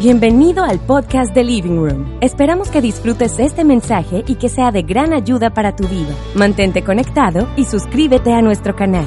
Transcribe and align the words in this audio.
Bienvenido 0.00 0.64
al 0.64 0.80
podcast 0.80 1.34
de 1.34 1.44
Living 1.44 1.76
Room. 1.76 2.18
Esperamos 2.22 2.70
que 2.70 2.80
disfrutes 2.80 3.38
este 3.38 3.64
mensaje 3.64 4.24
y 4.26 4.36
que 4.36 4.48
sea 4.48 4.70
de 4.70 4.80
gran 4.80 5.12
ayuda 5.12 5.52
para 5.52 5.76
tu 5.76 5.86
vida. 5.88 6.16
Mantente 6.34 6.82
conectado 6.82 7.52
y 7.54 7.66
suscríbete 7.66 8.32
a 8.32 8.40
nuestro 8.40 8.74
canal. 8.74 9.06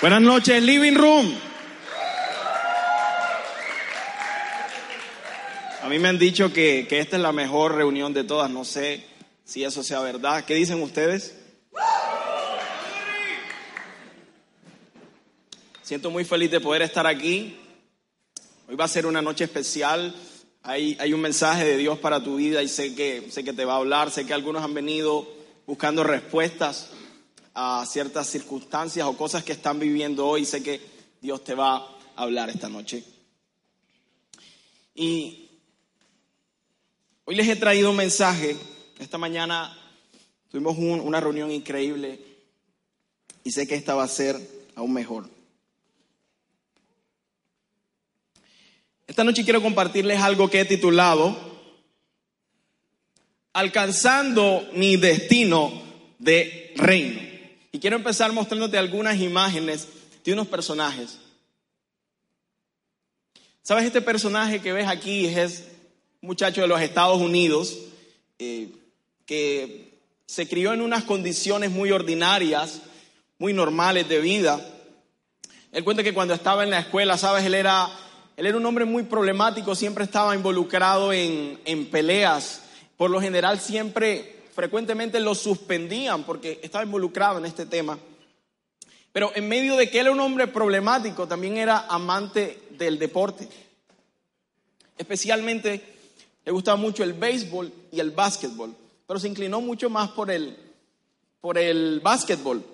Buenas 0.00 0.22
noches, 0.22 0.62
Living 0.62 0.94
Room. 0.94 1.34
A 5.82 5.88
mí 5.90 5.98
me 5.98 6.08
han 6.08 6.18
dicho 6.18 6.50
que, 6.50 6.86
que 6.88 7.00
esta 7.00 7.16
es 7.16 7.22
la 7.22 7.32
mejor 7.32 7.74
reunión 7.74 8.14
de 8.14 8.24
todas. 8.24 8.50
No 8.50 8.64
sé 8.64 9.04
si 9.44 9.64
eso 9.64 9.82
sea 9.82 10.00
verdad. 10.00 10.46
¿Qué 10.46 10.54
dicen 10.54 10.82
ustedes? 10.82 11.38
Siento 15.82 16.10
muy 16.10 16.24
feliz 16.24 16.50
de 16.50 16.60
poder 16.60 16.80
estar 16.80 17.06
aquí. 17.06 17.67
Hoy 18.68 18.76
va 18.76 18.84
a 18.84 18.88
ser 18.88 19.06
una 19.06 19.22
noche 19.22 19.44
especial. 19.44 20.14
Hay, 20.62 20.94
hay 21.00 21.14
un 21.14 21.20
mensaje 21.22 21.64
de 21.64 21.78
Dios 21.78 21.98
para 21.98 22.22
tu 22.22 22.36
vida 22.36 22.62
y 22.62 22.68
sé 22.68 22.94
que, 22.94 23.30
sé 23.30 23.42
que 23.42 23.54
te 23.54 23.64
va 23.64 23.72
a 23.74 23.76
hablar. 23.76 24.10
Sé 24.10 24.26
que 24.26 24.34
algunos 24.34 24.62
han 24.62 24.74
venido 24.74 25.26
buscando 25.66 26.04
respuestas 26.04 26.90
a 27.54 27.86
ciertas 27.86 28.26
circunstancias 28.28 29.06
o 29.06 29.16
cosas 29.16 29.42
que 29.42 29.52
están 29.52 29.78
viviendo 29.78 30.26
hoy. 30.26 30.44
Sé 30.44 30.62
que 30.62 30.82
Dios 31.22 31.42
te 31.44 31.54
va 31.54 31.76
a 31.76 31.88
hablar 32.16 32.50
esta 32.50 32.68
noche. 32.68 33.02
Y 34.94 35.48
hoy 37.24 37.36
les 37.36 37.48
he 37.48 37.56
traído 37.56 37.90
un 37.90 37.96
mensaje. 37.96 38.54
Esta 38.98 39.16
mañana 39.16 39.74
tuvimos 40.50 40.76
un- 40.76 41.00
una 41.00 41.20
reunión 41.20 41.50
increíble 41.50 42.20
y 43.44 43.50
sé 43.50 43.66
que 43.66 43.76
esta 43.76 43.94
va 43.94 44.04
a 44.04 44.08
ser 44.08 44.38
aún 44.74 44.92
mejor. 44.92 45.37
Esta 49.08 49.24
noche 49.24 49.42
quiero 49.42 49.62
compartirles 49.62 50.20
algo 50.20 50.50
que 50.50 50.60
he 50.60 50.64
titulado 50.66 51.34
Alcanzando 53.54 54.68
mi 54.74 54.96
destino 54.98 55.82
de 56.18 56.72
reino. 56.76 57.20
Y 57.72 57.80
quiero 57.80 57.96
empezar 57.96 58.30
mostrándote 58.32 58.76
algunas 58.76 59.18
imágenes 59.18 59.88
de 60.22 60.32
unos 60.34 60.46
personajes. 60.46 61.18
¿Sabes? 63.62 63.86
Este 63.86 64.02
personaje 64.02 64.60
que 64.60 64.72
ves 64.72 64.86
aquí 64.86 65.26
es 65.26 65.64
un 66.20 66.28
muchacho 66.28 66.60
de 66.60 66.68
los 66.68 66.80
Estados 66.80 67.18
Unidos 67.18 67.78
eh, 68.38 68.68
que 69.24 69.98
se 70.26 70.46
crió 70.46 70.74
en 70.74 70.82
unas 70.82 71.04
condiciones 71.04 71.70
muy 71.70 71.90
ordinarias, 71.90 72.82
muy 73.38 73.54
normales 73.54 74.06
de 74.06 74.20
vida. 74.20 74.60
Él 75.72 75.82
cuenta 75.82 76.02
que 76.02 76.14
cuando 76.14 76.34
estaba 76.34 76.62
en 76.62 76.70
la 76.70 76.80
escuela, 76.80 77.16
¿sabes? 77.16 77.44
Él 77.44 77.54
era, 77.54 77.88
él 78.38 78.46
era 78.46 78.56
un 78.56 78.64
hombre 78.66 78.84
muy 78.84 79.02
problemático, 79.02 79.74
siempre 79.74 80.04
estaba 80.04 80.32
involucrado 80.32 81.12
en, 81.12 81.58
en 81.64 81.90
peleas. 81.90 82.62
Por 82.96 83.10
lo 83.10 83.20
general, 83.20 83.58
siempre, 83.58 84.44
frecuentemente 84.54 85.18
lo 85.18 85.34
suspendían 85.34 86.22
porque 86.22 86.60
estaba 86.62 86.84
involucrado 86.84 87.38
en 87.38 87.46
este 87.46 87.66
tema. 87.66 87.98
Pero 89.10 89.32
en 89.34 89.48
medio 89.48 89.76
de 89.76 89.90
que 89.90 89.98
él 89.98 90.06
era 90.06 90.14
un 90.14 90.20
hombre 90.20 90.46
problemático, 90.46 91.26
también 91.26 91.56
era 91.56 91.86
amante 91.88 92.62
del 92.78 93.00
deporte. 93.00 93.48
Especialmente 94.96 95.82
le 96.44 96.52
gustaba 96.52 96.76
mucho 96.76 97.02
el 97.02 97.14
béisbol 97.14 97.72
y 97.90 97.98
el 97.98 98.12
básquetbol, 98.12 98.72
pero 99.04 99.18
se 99.18 99.26
inclinó 99.26 99.60
mucho 99.60 99.90
más 99.90 100.10
por 100.10 100.30
el, 100.30 100.56
por 101.40 101.58
el 101.58 101.98
básquetbol. 101.98 102.64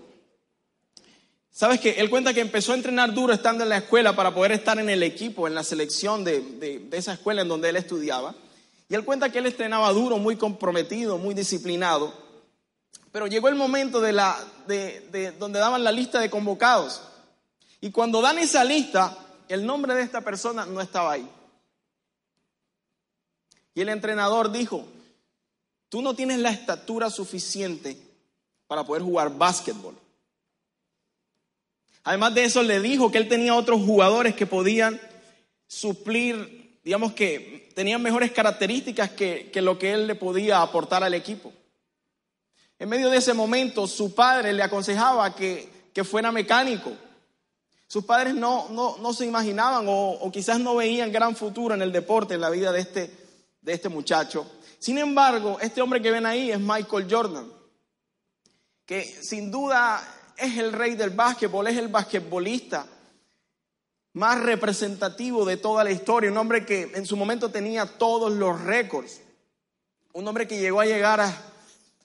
Sabes 1.56 1.78
que 1.78 1.90
él 1.92 2.10
cuenta 2.10 2.34
que 2.34 2.40
empezó 2.40 2.72
a 2.72 2.74
entrenar 2.74 3.14
duro 3.14 3.32
estando 3.32 3.62
en 3.62 3.68
la 3.68 3.76
escuela 3.76 4.16
para 4.16 4.34
poder 4.34 4.50
estar 4.50 4.76
en 4.80 4.90
el 4.90 5.04
equipo, 5.04 5.46
en 5.46 5.54
la 5.54 5.62
selección 5.62 6.24
de, 6.24 6.40
de- 6.40 6.88
esa 6.90 7.12
escuela 7.12 7.42
en 7.42 7.48
donde 7.48 7.68
él 7.68 7.76
estudiaba. 7.76 8.34
Y 8.88 8.94
él 8.96 9.04
cuenta 9.04 9.30
que 9.30 9.38
él 9.38 9.46
entrenaba 9.46 9.92
duro, 9.92 10.18
muy 10.18 10.34
comprometido, 10.34 11.16
muy 11.16 11.32
disciplinado. 11.32 12.12
Pero 13.12 13.28
llegó 13.28 13.46
el 13.48 13.54
momento 13.54 14.00
de 14.00 14.12
la, 14.12 14.36
de 14.66 15.32
donde 15.38 15.60
daban 15.60 15.84
la 15.84 15.92
lista 15.92 16.18
de 16.18 16.28
convocados. 16.28 17.02
Y 17.80 17.92
cuando 17.92 18.20
dan 18.20 18.38
esa 18.38 18.64
lista, 18.64 19.16
el 19.48 19.64
nombre 19.64 19.94
de 19.94 20.02
esta 20.02 20.22
persona 20.22 20.66
no 20.66 20.80
estaba 20.80 21.12
ahí. 21.12 21.30
Y 23.76 23.80
el 23.80 23.90
entrenador 23.90 24.50
dijo, 24.50 24.84
tú 25.88 26.02
no 26.02 26.14
tienes 26.14 26.40
la 26.40 26.50
estatura 26.50 27.10
suficiente 27.10 27.96
para 28.66 28.82
poder 28.82 29.04
jugar 29.04 29.38
básquetbol. 29.38 29.94
Además 32.04 32.34
de 32.34 32.44
eso, 32.44 32.62
le 32.62 32.80
dijo 32.80 33.10
que 33.10 33.18
él 33.18 33.28
tenía 33.28 33.54
otros 33.54 33.80
jugadores 33.82 34.34
que 34.34 34.46
podían 34.46 35.00
suplir, 35.66 36.78
digamos 36.84 37.14
que 37.14 37.70
tenían 37.74 38.02
mejores 38.02 38.30
características 38.30 39.10
que, 39.10 39.50
lo 39.56 39.78
que 39.78 39.92
él 39.92 40.06
le 40.06 40.14
podía 40.14 40.60
aportar 40.60 41.02
al 41.02 41.14
equipo. 41.14 41.52
En 42.78 42.90
medio 42.90 43.08
de 43.08 43.16
ese 43.16 43.32
momento, 43.32 43.86
su 43.86 44.14
padre 44.14 44.52
le 44.52 44.62
aconsejaba 44.62 45.34
que, 45.34 45.68
que 45.94 46.04
fuera 46.04 46.30
mecánico. 46.30 46.92
Sus 47.86 48.04
padres 48.04 48.34
no, 48.34 48.68
no, 48.70 48.98
no 48.98 49.12
se 49.14 49.24
imaginaban 49.24 49.86
o, 49.88 50.10
o 50.10 50.30
quizás 50.30 50.60
no 50.60 50.76
veían 50.76 51.10
gran 51.10 51.34
futuro 51.34 51.74
en 51.74 51.82
el 51.82 51.92
deporte, 51.92 52.34
en 52.34 52.40
la 52.40 52.50
vida 52.50 52.70
de 52.70 52.80
este, 52.80 53.10
de 53.62 53.72
este 53.72 53.88
muchacho. 53.88 54.46
Sin 54.78 54.98
embargo, 54.98 55.58
este 55.60 55.80
hombre 55.80 56.02
que 56.02 56.10
ven 56.10 56.26
ahí 56.26 56.50
es 56.50 56.60
Michael 56.60 57.06
Jordan, 57.08 57.50
que 58.84 59.04
sin 59.04 59.50
duda 59.50 60.02
es 60.44 60.58
el 60.58 60.72
rey 60.72 60.94
del 60.94 61.10
básquetbol, 61.10 61.66
es 61.66 61.76
el 61.76 61.88
basquetbolista 61.88 62.86
más 64.14 64.40
representativo 64.40 65.44
de 65.44 65.56
toda 65.56 65.84
la 65.84 65.90
historia, 65.90 66.30
un 66.30 66.38
hombre 66.38 66.64
que 66.64 66.92
en 66.94 67.04
su 67.04 67.16
momento 67.16 67.50
tenía 67.50 67.84
todos 67.84 68.32
los 68.32 68.60
récords, 68.62 69.20
un 70.12 70.26
hombre 70.26 70.46
que 70.46 70.58
llegó 70.58 70.80
a 70.80 70.86
llegar 70.86 71.20
a, 71.20 71.36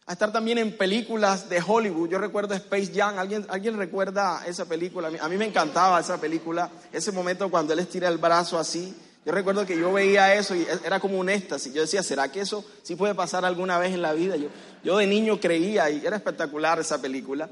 estar 0.09 0.31
también 0.31 0.57
en 0.57 0.75
películas 0.75 1.49
de 1.49 1.61
Hollywood. 1.65 2.09
Yo 2.09 2.17
recuerdo 2.17 2.55
Space 2.55 2.91
Jam, 2.95 3.19
¿alguien, 3.19 3.45
alguien 3.47 3.77
recuerda 3.77 4.43
esa 4.47 4.65
película? 4.65 5.11
A 5.21 5.29
mí, 5.29 5.37
me 5.37 5.45
encantaba 5.45 5.99
esa 5.99 6.19
película, 6.19 6.71
ese 6.91 7.11
momento 7.11 7.49
cuando 7.51 7.73
él 7.73 7.79
estira 7.79 8.07
el 8.07 8.17
brazo 8.17 8.57
así. 8.57 8.95
Yo 9.23 9.31
recuerdo 9.31 9.67
que 9.67 9.77
yo 9.77 9.93
veía 9.93 10.33
eso 10.33 10.55
y 10.55 10.65
era 10.83 10.99
como 10.99 11.19
un 11.19 11.29
éxtasis. 11.29 11.71
Yo 11.71 11.81
decía, 11.81 12.01
¿será 12.01 12.31
que 12.31 12.41
eso 12.41 12.65
sí 12.81 12.95
puede 12.95 13.13
pasar 13.13 13.45
alguna 13.45 13.77
vez 13.77 13.93
en 13.93 14.01
la 14.01 14.13
vida? 14.13 14.35
Yo, 14.35 14.49
yo 14.83 14.97
de 14.97 15.05
niño 15.05 15.39
creía 15.39 15.91
y 15.91 16.03
era 16.03 16.15
espectacular 16.15 16.79
esa 16.79 16.99
película. 16.99 17.47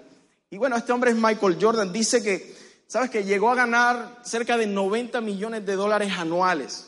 Y 0.50 0.58
bueno, 0.58 0.78
este 0.78 0.94
hombre 0.94 1.12
es 1.12 1.18
Michael 1.18 1.58
Jordan. 1.60 1.92
Dice 1.92 2.24
que, 2.24 2.56
¿sabes? 2.88 3.10
Que 3.10 3.24
llegó 3.24 3.50
a 3.50 3.56
ganar 3.56 4.22
cerca 4.24 4.58
de 4.58 4.66
90 4.66 5.20
millones 5.22 5.66
de 5.66 5.76
dólares 5.76 6.14
anuales. 6.18 6.88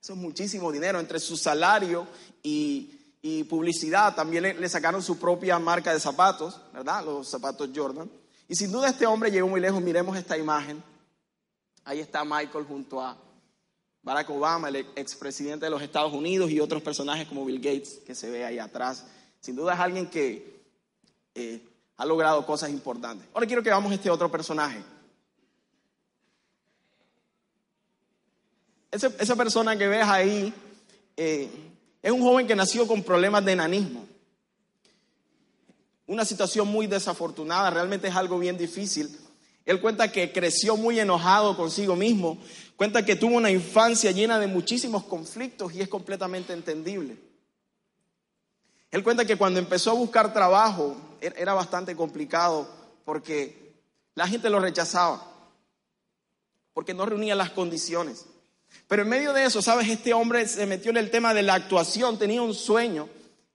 Eso 0.00 0.12
es 0.12 0.18
muchísimo 0.18 0.70
dinero. 0.70 1.00
Entre 1.00 1.18
su 1.18 1.36
salario 1.36 2.06
y, 2.42 3.16
y 3.20 3.44
publicidad, 3.44 4.14
también 4.14 4.42
le, 4.42 4.68
sacaron 4.68 5.02
su 5.02 5.18
propia 5.18 5.58
marca 5.58 5.92
de 5.92 6.00
zapatos, 6.00 6.60
¿verdad? 6.72 7.04
Los 7.04 7.28
zapatos 7.28 7.68
Jordan. 7.74 8.10
Y 8.48 8.54
sin 8.54 8.70
duda 8.70 8.88
este 8.88 9.06
hombre 9.06 9.30
llegó 9.30 9.48
muy 9.48 9.60
lejos. 9.60 9.82
Miremos 9.82 10.16
esta 10.16 10.38
imagen. 10.38 10.82
Ahí 11.84 12.00
está 12.00 12.24
Michael 12.24 12.64
junto 12.64 13.00
a 13.00 13.16
Barack 14.02 14.30
Obama, 14.30 14.68
el 14.68 14.76
expresidente 14.96 15.66
de 15.66 15.70
los 15.70 15.82
Estados 15.82 16.12
Unidos, 16.12 16.50
y 16.50 16.60
otros 16.60 16.82
personajes 16.82 17.26
como 17.26 17.44
Bill 17.44 17.60
Gates, 17.60 18.00
que 18.06 18.14
se 18.14 18.30
ve 18.30 18.44
ahí 18.44 18.58
atrás. 18.58 19.06
Sin 19.40 19.56
duda 19.56 19.74
es 19.74 19.80
alguien 19.80 20.08
que 20.08 20.62
eh, 21.34 21.62
ha 22.00 22.06
logrado 22.06 22.46
cosas 22.46 22.70
importantes. 22.70 23.28
Ahora 23.34 23.46
quiero 23.46 23.62
que 23.62 23.68
veamos 23.68 23.92
este 23.92 24.08
otro 24.08 24.30
personaje. 24.30 24.82
Esa 28.90 29.36
persona 29.36 29.76
que 29.76 29.86
ves 29.86 30.06
ahí 30.06 30.54
eh, 31.14 31.50
es 32.00 32.10
un 32.10 32.22
joven 32.22 32.46
que 32.46 32.56
nació 32.56 32.86
con 32.86 33.02
problemas 33.02 33.44
de 33.44 33.52
enanismo. 33.52 34.06
Una 36.06 36.24
situación 36.24 36.68
muy 36.68 36.86
desafortunada, 36.86 37.68
realmente 37.68 38.08
es 38.08 38.16
algo 38.16 38.38
bien 38.38 38.56
difícil. 38.56 39.14
Él 39.66 39.78
cuenta 39.78 40.10
que 40.10 40.32
creció 40.32 40.78
muy 40.78 40.98
enojado 40.98 41.54
consigo 41.54 41.96
mismo, 41.96 42.38
cuenta 42.76 43.04
que 43.04 43.14
tuvo 43.14 43.36
una 43.36 43.50
infancia 43.50 44.10
llena 44.10 44.38
de 44.38 44.46
muchísimos 44.46 45.04
conflictos 45.04 45.74
y 45.74 45.82
es 45.82 45.88
completamente 45.88 46.54
entendible. 46.54 47.18
Él 48.90 49.02
cuenta 49.04 49.24
que 49.24 49.36
cuando 49.36 49.58
empezó 49.60 49.90
a 49.90 49.94
buscar 49.94 50.32
trabajo 50.32 50.96
er- 51.20 51.34
era 51.36 51.54
bastante 51.54 51.94
complicado 51.94 52.68
porque 53.04 53.72
la 54.14 54.26
gente 54.28 54.50
lo 54.50 54.60
rechazaba. 54.60 55.26
porque 56.72 56.94
no 56.94 57.04
reunía 57.04 57.34
las 57.34 57.50
condiciones. 57.50 58.26
Pero 58.86 59.02
en 59.02 59.08
medio 59.08 59.32
de 59.32 59.44
eso, 59.44 59.60
¿sabes? 59.60 59.88
Este 59.88 60.14
hombre 60.14 60.46
se 60.46 60.64
metió 60.66 60.90
en 60.92 60.96
el 60.96 61.10
tema 61.10 61.34
de 61.34 61.42
la 61.42 61.54
actuación, 61.54 62.16
tenía 62.18 62.40
un 62.40 62.54
sueño 62.54 63.08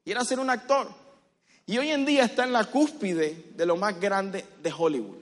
y 0.04 0.12
era 0.12 0.24
ser 0.26 0.40
un 0.40 0.50
actor. 0.50 0.90
Y 1.66 1.78
hoy 1.78 1.90
en 1.90 2.06
día 2.06 2.26
está 2.26 2.44
en 2.44 2.52
la 2.54 2.66
cúspide 2.66 3.52
de 3.56 3.66
lo 3.66 3.78
más 3.78 4.00
grande 4.00 4.46
de 4.62 4.72
Hollywood. 4.78 5.18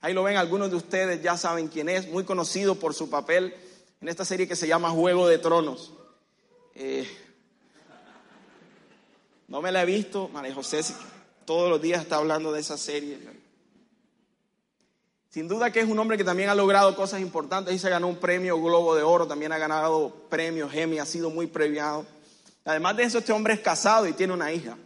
Ahí 0.00 0.12
lo 0.12 0.22
ven, 0.24 0.36
algunos 0.36 0.70
de 0.70 0.76
ustedes 0.76 1.22
ya 1.22 1.36
saben 1.38 1.68
quién 1.68 1.88
es, 1.88 2.08
muy 2.08 2.24
conocido 2.24 2.74
por 2.74 2.92
su 2.92 3.08
papel 3.08 3.54
en 4.02 4.08
esta 4.08 4.24
serie 4.24 4.46
que 4.46 4.56
se 4.56 4.66
llama 4.68 4.90
Juego 4.90 5.26
de 5.28 5.38
Tronos. 5.38 5.92
Eh, 6.74 7.08
no 9.48 9.60
me 9.60 9.72
la 9.72 9.82
he 9.82 9.86
visto, 9.86 10.28
María 10.28 10.54
José 10.54 10.82
todos 11.44 11.68
los 11.70 11.80
días 11.80 12.02
está 12.02 12.16
hablando 12.16 12.52
de 12.52 12.60
esa 12.60 12.78
serie. 12.78 13.18
Sin 15.28 15.48
duda 15.48 15.70
que 15.72 15.80
es 15.80 15.88
un 15.88 15.98
hombre 15.98 16.16
que 16.16 16.24
también 16.24 16.48
ha 16.48 16.54
logrado 16.54 16.94
cosas 16.94 17.20
importantes 17.20 17.74
y 17.74 17.78
se 17.78 17.90
ganó 17.90 18.08
un 18.08 18.16
premio 18.16 18.60
Globo 18.60 18.94
de 18.94 19.02
Oro, 19.02 19.26
también 19.26 19.52
ha 19.52 19.58
ganado 19.58 20.14
premios 20.30 20.72
Emmy, 20.74 20.98
ha 20.98 21.06
sido 21.06 21.30
muy 21.30 21.46
premiado. 21.46 22.06
Además 22.64 22.96
de 22.96 23.02
eso, 23.02 23.18
este 23.18 23.32
hombre 23.32 23.54
es 23.54 23.60
casado 23.60 24.06
y 24.06 24.12
tiene 24.12 24.32
una 24.32 24.52
hija. 24.52 24.76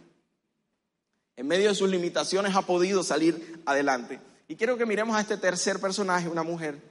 En 1.37 1.47
medio 1.47 1.69
de 1.69 1.75
sus 1.75 1.89
limitaciones 1.89 2.55
ha 2.55 2.63
podido 2.63 3.03
salir 3.03 3.61
adelante. 3.65 4.19
Y 4.47 4.55
quiero 4.55 4.77
que 4.77 4.85
miremos 4.85 5.15
a 5.15 5.21
este 5.21 5.37
tercer 5.37 5.79
personaje, 5.79 6.27
una 6.27 6.43
mujer. 6.43 6.81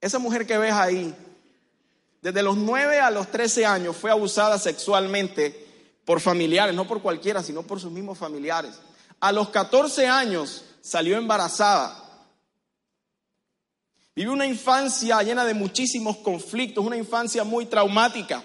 Esa 0.00 0.18
mujer 0.18 0.46
que 0.46 0.56
ves 0.56 0.72
ahí, 0.72 1.14
desde 2.22 2.42
los 2.42 2.56
9 2.56 3.00
a 3.00 3.10
los 3.10 3.28
13 3.30 3.66
años 3.66 3.96
fue 3.96 4.10
abusada 4.10 4.58
sexualmente 4.58 5.65
por 6.06 6.20
familiares, 6.20 6.74
no 6.74 6.86
por 6.86 7.02
cualquiera, 7.02 7.42
sino 7.42 7.64
por 7.64 7.80
sus 7.80 7.90
mismos 7.90 8.16
familiares. 8.16 8.80
A 9.20 9.32
los 9.32 9.50
14 9.50 10.06
años 10.06 10.64
salió 10.80 11.18
embarazada. 11.18 12.04
Vivió 14.14 14.32
una 14.32 14.46
infancia 14.46 15.20
llena 15.22 15.44
de 15.44 15.52
muchísimos 15.52 16.18
conflictos, 16.18 16.86
una 16.86 16.96
infancia 16.96 17.42
muy 17.42 17.66
traumática. 17.66 18.42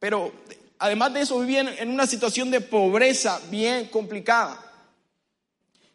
Pero 0.00 0.32
además 0.80 1.14
de 1.14 1.20
eso 1.20 1.38
vivía 1.38 1.60
en 1.60 1.90
una 1.90 2.08
situación 2.08 2.50
de 2.50 2.60
pobreza 2.60 3.40
bien 3.48 3.86
complicada. 3.86 4.58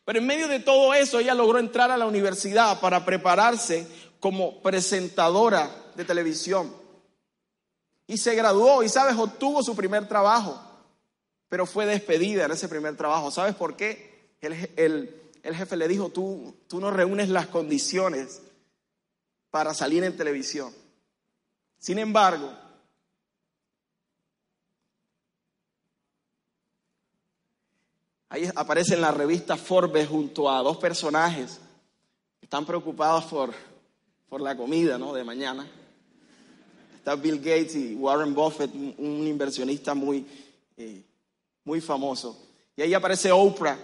Pero 0.05 0.19
en 0.19 0.25
medio 0.25 0.47
de 0.47 0.61
todo 0.61 0.93
eso 0.93 1.19
ella 1.19 1.33
logró 1.33 1.59
entrar 1.59 1.91
a 1.91 1.97
la 1.97 2.05
universidad 2.05 2.79
para 2.79 3.03
prepararse 3.03 3.85
como 4.21 4.61
presentadora 4.61 5.69
de 5.95 6.05
televisión. 6.05 6.84
Y 8.07 8.17
se 8.17 8.35
graduó 8.35 8.83
y, 8.83 8.89
sabes, 8.89 9.17
obtuvo 9.17 9.63
su 9.63 9.75
primer 9.75 10.07
trabajo, 10.07 10.61
pero 11.49 11.65
fue 11.65 11.85
despedida 11.85 12.45
en 12.45 12.51
ese 12.51 12.67
primer 12.67 12.95
trabajo. 12.95 13.31
¿Sabes 13.31 13.55
por 13.55 13.75
qué? 13.75 14.15
el, 14.41 15.55
jefe 15.55 15.75
le 15.75 15.87
dijo, 15.87 16.09
tú, 16.09 16.55
tú 16.67 16.79
no 16.79 16.91
reúnes 16.91 17.29
las 17.29 17.47
condiciones 17.47 18.41
para 19.49 19.73
salir 19.73 20.03
en 20.03 20.15
televisión. 20.15 20.73
Sin 21.79 21.97
embargo, 21.99 22.51
ahí 28.29 28.49
aparece 28.55 28.95
en 28.95 29.01
la 29.01 29.11
revista 29.11 29.55
Forbes 29.55 30.07
junto 30.07 30.49
a 30.49 30.61
dos 30.61 30.77
personajes 30.77 31.59
que 32.39 32.45
están 32.45 32.65
preocupados 32.65 33.25
por, 33.25 33.53
por 34.27 34.41
la 34.41 34.57
comida 34.57 34.97
¿no? 34.97 35.13
de 35.13 35.23
mañana. 35.23 35.65
Está 37.05 37.17
Bill 37.17 37.37
Gates 37.37 37.75
y 37.75 37.93
Warren 37.93 38.33
Buffett, 38.33 38.73
un 38.73 39.27
inversionista 39.27 39.93
muy, 39.93 40.25
eh, 40.75 41.03
muy 41.63 41.79
famoso. 41.79 42.35
Y 42.75 42.81
ahí 42.81 42.95
aparece 42.95 43.31
Oprah 43.31 43.77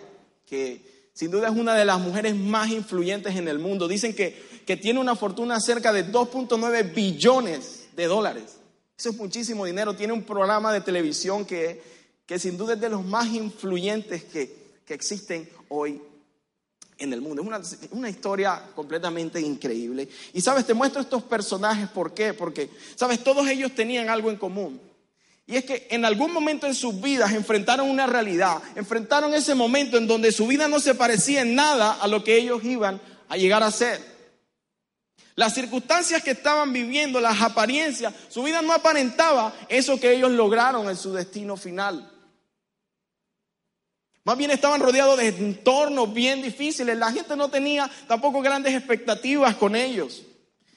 que 0.44 1.12
sin 1.14 1.30
duda 1.30 1.50
es 1.50 1.56
una 1.56 1.76
de 1.76 1.86
las 1.86 2.00
mujeres 2.00 2.36
más 2.36 2.72
influyentes 2.72 3.36
en 3.36 3.48
el 3.48 3.60
mundo. 3.60 3.88
Dicen 3.88 4.16
que, 4.16 4.50
tiene 4.82 5.00
una 5.00 5.16
fortuna 5.16 5.60
cerca 5.60 5.94
de 5.94 6.12
2.9 6.12 6.96
billones 6.96 7.90
de 7.96 8.08
dólares. 8.08 8.58
Eso 8.98 9.10
es 9.10 9.18
muchísimo 9.18 9.66
dinero. 9.66 9.96
Tiene 9.96 10.14
un 10.14 10.24
programa 10.24 10.74
de 10.74 10.82
televisión 10.82 11.46
que, 11.46 11.80
que 12.26 12.40
sin 12.40 12.58
duda 12.58 12.74
es 12.74 12.82
de 12.82 12.90
los 12.90 13.06
más 13.06 13.28
influyentes 13.28 14.24
que, 14.24 14.80
que 14.84 14.96
existen 14.96 15.48
hoy 15.70 16.02
en 17.02 17.14
el 17.14 17.22
mundo. 17.22 17.42
Es 17.42 17.48
una, 17.48 17.90
una, 17.92 18.10
historia 18.10 18.62
completamente 18.76 19.42
increíble. 19.42 20.08
Y 20.34 20.42
sabes, 20.42 20.66
te 20.66 20.74
muestro 20.74 21.02
estos 21.02 21.24
personajes, 21.24 21.90
¿por 21.90 22.14
qué? 22.14 22.34
Porque, 22.34 22.70
sabes, 22.96 23.24
todos 23.24 23.48
ellos 23.48 23.74
tenían 23.74 24.10
algo 24.10 24.30
en 24.30 24.38
común. 24.38 24.80
Y 25.48 25.58
es 25.58 25.66
que 25.66 25.88
en 25.90 26.06
algún 26.06 26.32
momento 26.32 26.68
en 26.68 26.76
sus 26.76 27.02
vidas 27.02 27.34
enfrentaron 27.34 27.90
una 27.90 28.08
realidad, 28.08 28.62
enfrentaron 28.76 29.34
ese 29.34 29.56
momento 29.56 29.98
en 29.98 30.08
donde 30.08 30.32
su 30.32 30.48
vida 30.48 30.68
no 30.68 30.80
se 30.80 30.96
parecía 30.96 31.42
en 31.42 31.56
nada 31.56 31.94
a 31.94 32.08
lo 32.08 32.24
que 32.24 32.38
ellos 32.38 32.64
iban 32.64 33.02
a 33.28 33.36
llegar 33.36 33.64
a 33.64 33.72
ser. 33.72 34.00
Las 35.36 35.54
circunstancias 35.54 36.22
que 36.24 36.32
estaban 36.32 36.72
viviendo, 36.72 37.20
las 37.20 37.42
apariencias, 37.42 38.14
su 38.30 38.44
vida 38.44 38.62
no 38.62 38.74
aparentaba 38.74 39.54
eso 39.70 40.00
que 40.00 40.14
ellos 40.14 40.32
lograron 40.32 40.88
en 40.88 40.98
su 40.98 41.14
destino 41.14 41.58
final. 41.58 42.11
Más 44.24 44.38
bien 44.38 44.52
estaban 44.52 44.82
rodeados 44.82 45.18
de 45.18 45.30
entornos 45.30 46.14
bien 46.14 46.42
difíciles. 46.42 46.98
La 46.98 47.12
gente 47.12 47.36
no 47.36 47.50
tenía 47.50 47.90
tampoco 48.08 48.42
grandes 48.42 48.76
expectativas 48.76 49.56
con 49.56 49.76
ellos. 49.76 50.24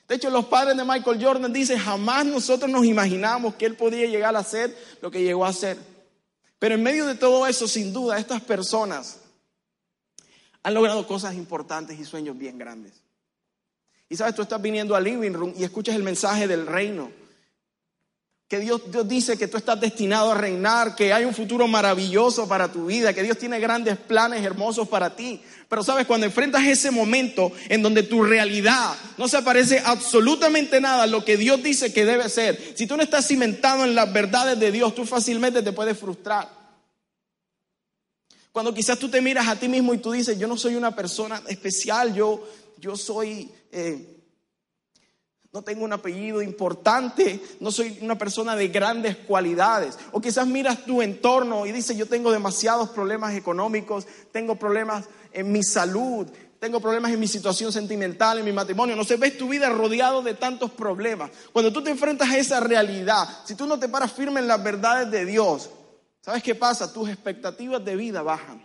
De 0.09 0.15
hecho, 0.15 0.31
los 0.31 0.47
padres 0.47 0.77
de 0.77 0.85
Michael 0.85 1.23
Jordan 1.23 1.53
dicen, 1.53 1.79
jamás 1.79 2.25
nosotros 2.27 2.71
nos 2.71 2.85
imaginamos 2.85 3.55
que 3.55 3.67
él 3.67 3.75
podía 3.77 4.07
llegar 4.07 4.35
a 4.37 4.45
ser 4.45 4.77
lo 5.01 5.11
que 5.11 5.23
llegó 5.23 5.45
a 5.45 5.53
ser. 5.53 5.79
Pero 6.59 6.75
en 6.75 6.83
medio 6.83 7.07
de 7.07 7.15
todo 7.15 7.47
eso, 7.47 7.69
sin 7.69 7.93
duda, 7.93 8.19
estas 8.19 8.41
personas 8.43 9.21
han 10.63 10.75
logrado 10.75 11.07
cosas 11.07 11.35
importantes 11.35 11.99
y 11.99 12.05
sueños 12.05 12.39
bien 12.39 12.59
grandes. 12.59 13.03
Y 14.09 14.17
sabes, 14.17 14.35
tú 14.35 14.43
estás 14.43 14.61
viniendo 14.61 14.95
al 14.95 15.05
living 15.05 15.33
room 15.33 15.55
y 15.57 15.65
escuchas 15.65 15.97
el 15.97 16.03
mensaje 16.03 16.47
del 16.47 16.67
reino 16.67 17.11
que 18.49 18.61
Dios, 18.61 18.83
Dios 18.91 19.09
dice 19.09 19.39
que 19.39 19.49
tú 19.49 19.57
estás 19.57 19.81
destinado 19.81 20.33
a 20.33 20.35
reinar, 20.35 20.95
que 20.95 21.15
hay 21.15 21.25
un 21.25 21.35
futuro 21.35 21.67
maravilloso 21.67 22.47
para 22.47 22.71
tu 22.71 22.87
vida, 22.87 23.15
que 23.15 23.23
Dios 23.23 23.39
tiene 23.39 23.59
grandes 23.59 23.97
planes 23.97 24.45
hermosos 24.45 24.87
para 24.87 25.17
ti. 25.17 25.41
Pero 25.69 25.83
sabes, 25.83 26.07
cuando 26.07 26.27
enfrentas 26.27 26.63
ese 26.67 26.91
momento 26.91 27.53
en 27.69 27.83
donde 27.83 28.03
tu 28.03 28.23
realidad 28.23 28.95
no 29.17 29.29
se 29.29 29.41
parece 29.41 29.81
absolutamente 29.85 30.79
nada 30.81 31.05
a 31.05 31.07
lo 31.07 31.25
que 31.25 31.39
Dios 31.39 31.63
dice 31.63 31.93
que 31.93 32.05
debe 32.05 32.29
ser, 32.29 32.75
si 32.77 32.87
tú 32.87 32.97
no 32.99 33.03
estás 33.03 33.27
cimentado 33.27 33.83
en 33.85 33.95
las 33.95 34.13
verdades 34.13 34.61
de 34.61 34.71
Dios, 34.71 34.95
tú 34.95 35.07
fácilmente 35.07 35.63
te 35.63 35.73
puedes 35.73 35.99
frustrar. 35.99 36.49
Cuando 38.53 38.75
quizás 38.75 38.99
tú 38.99 39.09
te 39.09 39.23
miras 39.23 39.49
a 39.49 39.57
ti 39.57 39.69
mismo 39.69 39.95
y 39.95 39.99
tú 39.99 40.13
dices, 40.13 40.39
yo 40.39 40.47
no 40.47 40.57
soy 40.59 40.77
una 40.77 40.95
persona 40.95 41.43
especial, 41.49 42.15
yo, 42.15 42.47
yo 42.79 42.95
soy... 42.95 43.51
Eh, 43.73 44.14
no 45.55 45.63
tengo 45.63 45.85
un 45.85 45.93
apellido 45.93 46.43
importante, 46.43 47.41
no 47.61 47.71
soy 47.71 48.01
una 48.03 48.19
persona 48.19 48.57
de 48.57 48.67
grandes 48.67 49.17
cualidades. 49.17 49.97
O 50.11 50.21
quizás 50.21 50.49
miras 50.49 50.85
tu 50.85 51.01
entorno 51.01 51.65
y 51.65 51.71
dices, 51.71 51.97
yo 51.97 52.07
tengo 52.07 52.33
demasiados 52.33 52.91
problemas 52.91 53.37
económicos, 53.37 54.05
tengo 54.33 54.57
problemas 54.57 55.05
en 55.33 55.53
mi 55.53 55.63
salud, 55.63 56.27
tengo 56.59 56.81
problemas 56.81 57.13
en 57.13 57.21
mi 57.21 57.29
situación 57.29 57.73
sentimental, 57.73 58.39
en 58.39 58.45
mi 58.45 58.51
matrimonio. 58.51 58.97
No 58.97 59.05
sé, 59.05 59.17
ves 59.17 59.39
tu 59.39 59.49
vida 59.49 59.69
rodeado 59.69 60.23
de 60.23 60.35
tantos 60.35 60.73
problemas. 60.73 61.31
Cuando 61.53 61.73
tú 61.73 61.85
te 61.85 61.91
enfrentas 61.91 62.31
a 62.31 62.37
esa 62.37 62.59
realidad, 62.59 63.29
si 63.45 63.55
tú 63.55 63.69
no 63.69 63.79
te 63.79 63.89
paras 63.89 64.13
firme 64.13 64.41
en 64.41 64.49
las 64.49 64.61
verdades 64.61 65.09
de 65.13 65.25
Dios, 65.25 65.71
¿sabes 66.21 66.43
qué 66.43 66.57
pasa? 66.57 66.93
Tus 66.93 67.09
expectativas 67.09 67.85
de 67.85 67.95
vida 67.95 68.23
bajan. 68.23 68.61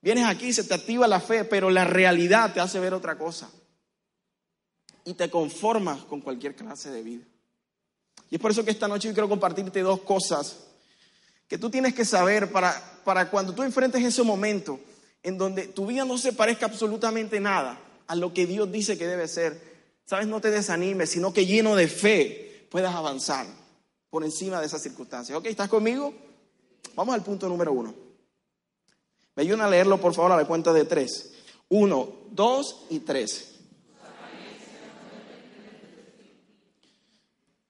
Vienes 0.00 0.26
aquí, 0.26 0.52
se 0.52 0.62
te 0.62 0.72
activa 0.72 1.08
la 1.08 1.18
fe, 1.18 1.44
pero 1.44 1.68
la 1.68 1.82
realidad 1.82 2.52
te 2.52 2.60
hace 2.60 2.78
ver 2.78 2.94
otra 2.94 3.18
cosa 3.18 3.50
y 5.04 5.14
te 5.14 5.30
conformas 5.30 6.02
con 6.04 6.20
cualquier 6.20 6.54
clase 6.54 6.90
de 6.90 7.02
vida. 7.02 7.24
Y 8.30 8.36
es 8.36 8.40
por 8.40 8.50
eso 8.50 8.64
que 8.64 8.70
esta 8.70 8.88
noche 8.88 9.08
yo 9.08 9.14
quiero 9.14 9.28
compartirte 9.28 9.80
dos 9.80 10.00
cosas 10.00 10.58
que 11.48 11.58
tú 11.58 11.68
tienes 11.68 11.94
que 11.94 12.04
saber 12.04 12.52
para, 12.52 13.00
para 13.04 13.28
cuando 13.28 13.52
tú 13.52 13.62
enfrentes 13.62 14.02
ese 14.04 14.22
momento 14.22 14.78
en 15.22 15.36
donde 15.36 15.66
tu 15.66 15.86
vida 15.86 16.04
no 16.04 16.16
se 16.16 16.32
parezca 16.32 16.66
absolutamente 16.66 17.40
nada 17.40 17.80
a 18.06 18.14
lo 18.14 18.32
que 18.32 18.46
Dios 18.46 18.70
dice 18.70 18.96
que 18.96 19.06
debe 19.06 19.26
ser. 19.26 19.60
Sabes, 20.04 20.26
no 20.26 20.40
te 20.40 20.50
desanimes, 20.50 21.10
sino 21.10 21.32
que 21.32 21.46
lleno 21.46 21.76
de 21.76 21.88
fe 21.88 22.66
puedas 22.70 22.94
avanzar 22.94 23.46
por 24.10 24.24
encima 24.24 24.60
de 24.60 24.66
esas 24.66 24.82
circunstancias. 24.82 25.36
¿Ok? 25.36 25.46
¿Estás 25.46 25.68
conmigo? 25.68 26.14
Vamos 26.94 27.14
al 27.14 27.22
punto 27.22 27.48
número 27.48 27.72
uno. 27.72 27.94
Me 29.36 29.42
ayudan 29.42 29.62
a 29.62 29.70
leerlo, 29.70 30.00
por 30.00 30.14
favor, 30.14 30.32
a 30.32 30.36
la 30.36 30.46
cuenta 30.46 30.72
de 30.72 30.84
tres. 30.84 31.32
Uno, 31.68 32.12
dos 32.30 32.86
y 32.90 33.00
tres. 33.00 33.49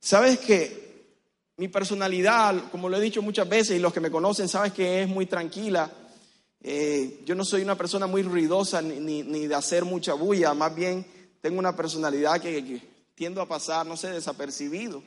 Sabes 0.01 0.39
que 0.39 0.81
mi 1.59 1.69
personalidad, 1.69 2.71
como 2.71 2.89
lo 2.89 2.97
he 2.97 3.01
dicho 3.01 3.21
muchas 3.21 3.47
veces, 3.47 3.77
y 3.77 3.81
los 3.81 3.93
que 3.93 4.01
me 4.01 4.11
conocen 4.11 4.49
saben 4.49 4.73
que 4.73 5.03
es 5.03 5.09
muy 5.09 5.27
tranquila. 5.27 5.91
Eh, 6.63 7.21
yo 7.27 7.35
no 7.35 7.45
soy 7.45 7.61
una 7.61 7.77
persona 7.77 8.07
muy 8.07 8.23
ruidosa 8.23 8.81
ni, 8.81 9.47
de 9.47 9.55
hacer 9.55 9.85
mucha 9.85 10.15
bulla, 10.15 10.55
más 10.55 10.75
bien 10.75 11.05
tengo 11.43 11.59
una 11.59 11.77
personalidad 11.77 12.41
que, 12.41 12.81
tiendo 13.15 13.43
a 13.43 13.49
pasar, 13.49 13.87
no 13.87 13.99
sé, 13.99 14.09
desapercibido. 14.09 15.03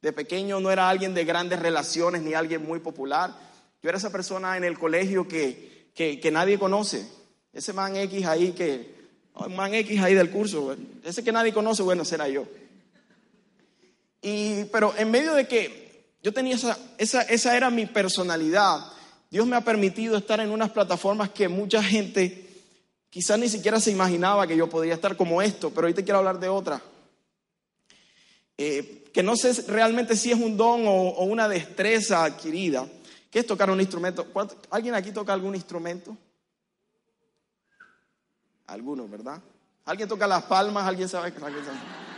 De 0.00 0.12
pequeño 0.12 0.58
no 0.58 0.72
era 0.72 0.88
alguien 0.88 1.14
de 1.14 1.24
grandes 1.24 1.60
relaciones 1.60 2.22
ni 2.22 2.34
alguien 2.34 2.64
muy 2.64 2.80
popular. 2.80 3.32
Yo 3.80 3.88
era 3.88 3.98
esa 3.98 4.10
persona 4.10 4.56
en 4.56 4.64
el 4.64 4.76
colegio 4.76 5.28
que, 5.28 5.88
que 5.94 6.30
nadie 6.32 6.58
conoce. 6.58 7.06
Ese 7.52 7.72
man 7.72 7.94
X 7.94 8.26
ahí 8.26 8.50
que, 8.52 8.92
un 9.34 9.54
man 9.54 9.72
X 9.72 10.00
ahí 10.00 10.14
del 10.14 10.30
curso, 10.30 10.74
ese 11.04 11.22
que 11.22 11.30
nadie 11.30 11.52
conoce, 11.52 11.84
bueno, 11.84 12.04
será 12.04 12.28
yo. 12.28 12.44
Y, 14.22 14.64
pero 14.66 14.94
en 14.96 15.10
medio 15.10 15.34
de 15.34 15.48
que 15.48 16.14
yo 16.22 16.32
tenía 16.32 16.54
esa, 16.54 16.78
esa, 16.96 17.22
esa 17.22 17.56
era 17.56 17.68
mi 17.70 17.86
personalidad, 17.86 18.86
Dios 19.28 19.46
me 19.46 19.56
ha 19.56 19.62
permitido 19.62 20.16
estar 20.16 20.38
en 20.40 20.50
unas 20.50 20.70
plataformas 20.70 21.30
que 21.30 21.48
mucha 21.48 21.82
gente 21.82 22.48
quizás 23.10 23.38
ni 23.38 23.48
siquiera 23.48 23.80
se 23.80 23.90
imaginaba 23.90 24.46
que 24.46 24.56
yo 24.56 24.70
podía 24.70 24.94
estar 24.94 25.16
como 25.16 25.42
esto, 25.42 25.70
pero 25.70 25.86
hoy 25.86 25.94
te 25.94 26.04
quiero 26.04 26.18
hablar 26.18 26.38
de 26.38 26.48
otra. 26.48 26.80
Eh, 28.56 29.10
que 29.12 29.22
no 29.22 29.36
sé 29.36 29.52
realmente 29.68 30.16
si 30.16 30.30
es 30.30 30.38
un 30.38 30.56
don 30.56 30.86
o, 30.86 31.24
una 31.24 31.48
destreza 31.48 32.24
adquirida, 32.24 32.86
que 33.30 33.40
es 33.40 33.46
tocar 33.46 33.70
un 33.70 33.80
instrumento. 33.80 34.26
¿Alguien 34.70 34.94
aquí 34.94 35.12
toca 35.12 35.32
algún 35.32 35.54
instrumento? 35.54 36.16
Algunos, 38.66 39.10
¿verdad? 39.10 39.42
¿Alguien 39.84 40.08
toca 40.08 40.26
las 40.26 40.44
palmas? 40.44 40.86
¿Alguien 40.86 41.08
sabe? 41.08 41.32
¿Alguien 41.42 41.64
sabe? 41.64 42.11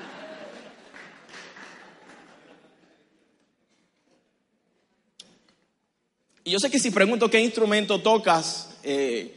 Y 6.47 6.51
yo 6.51 6.59
sé 6.59 6.71
que 6.71 6.79
si 6.79 6.91
pregunto 6.91 7.31
qué 7.31 7.41
instrumento 7.41 8.03
tocas, 8.03 8.69
eh, 8.83 9.35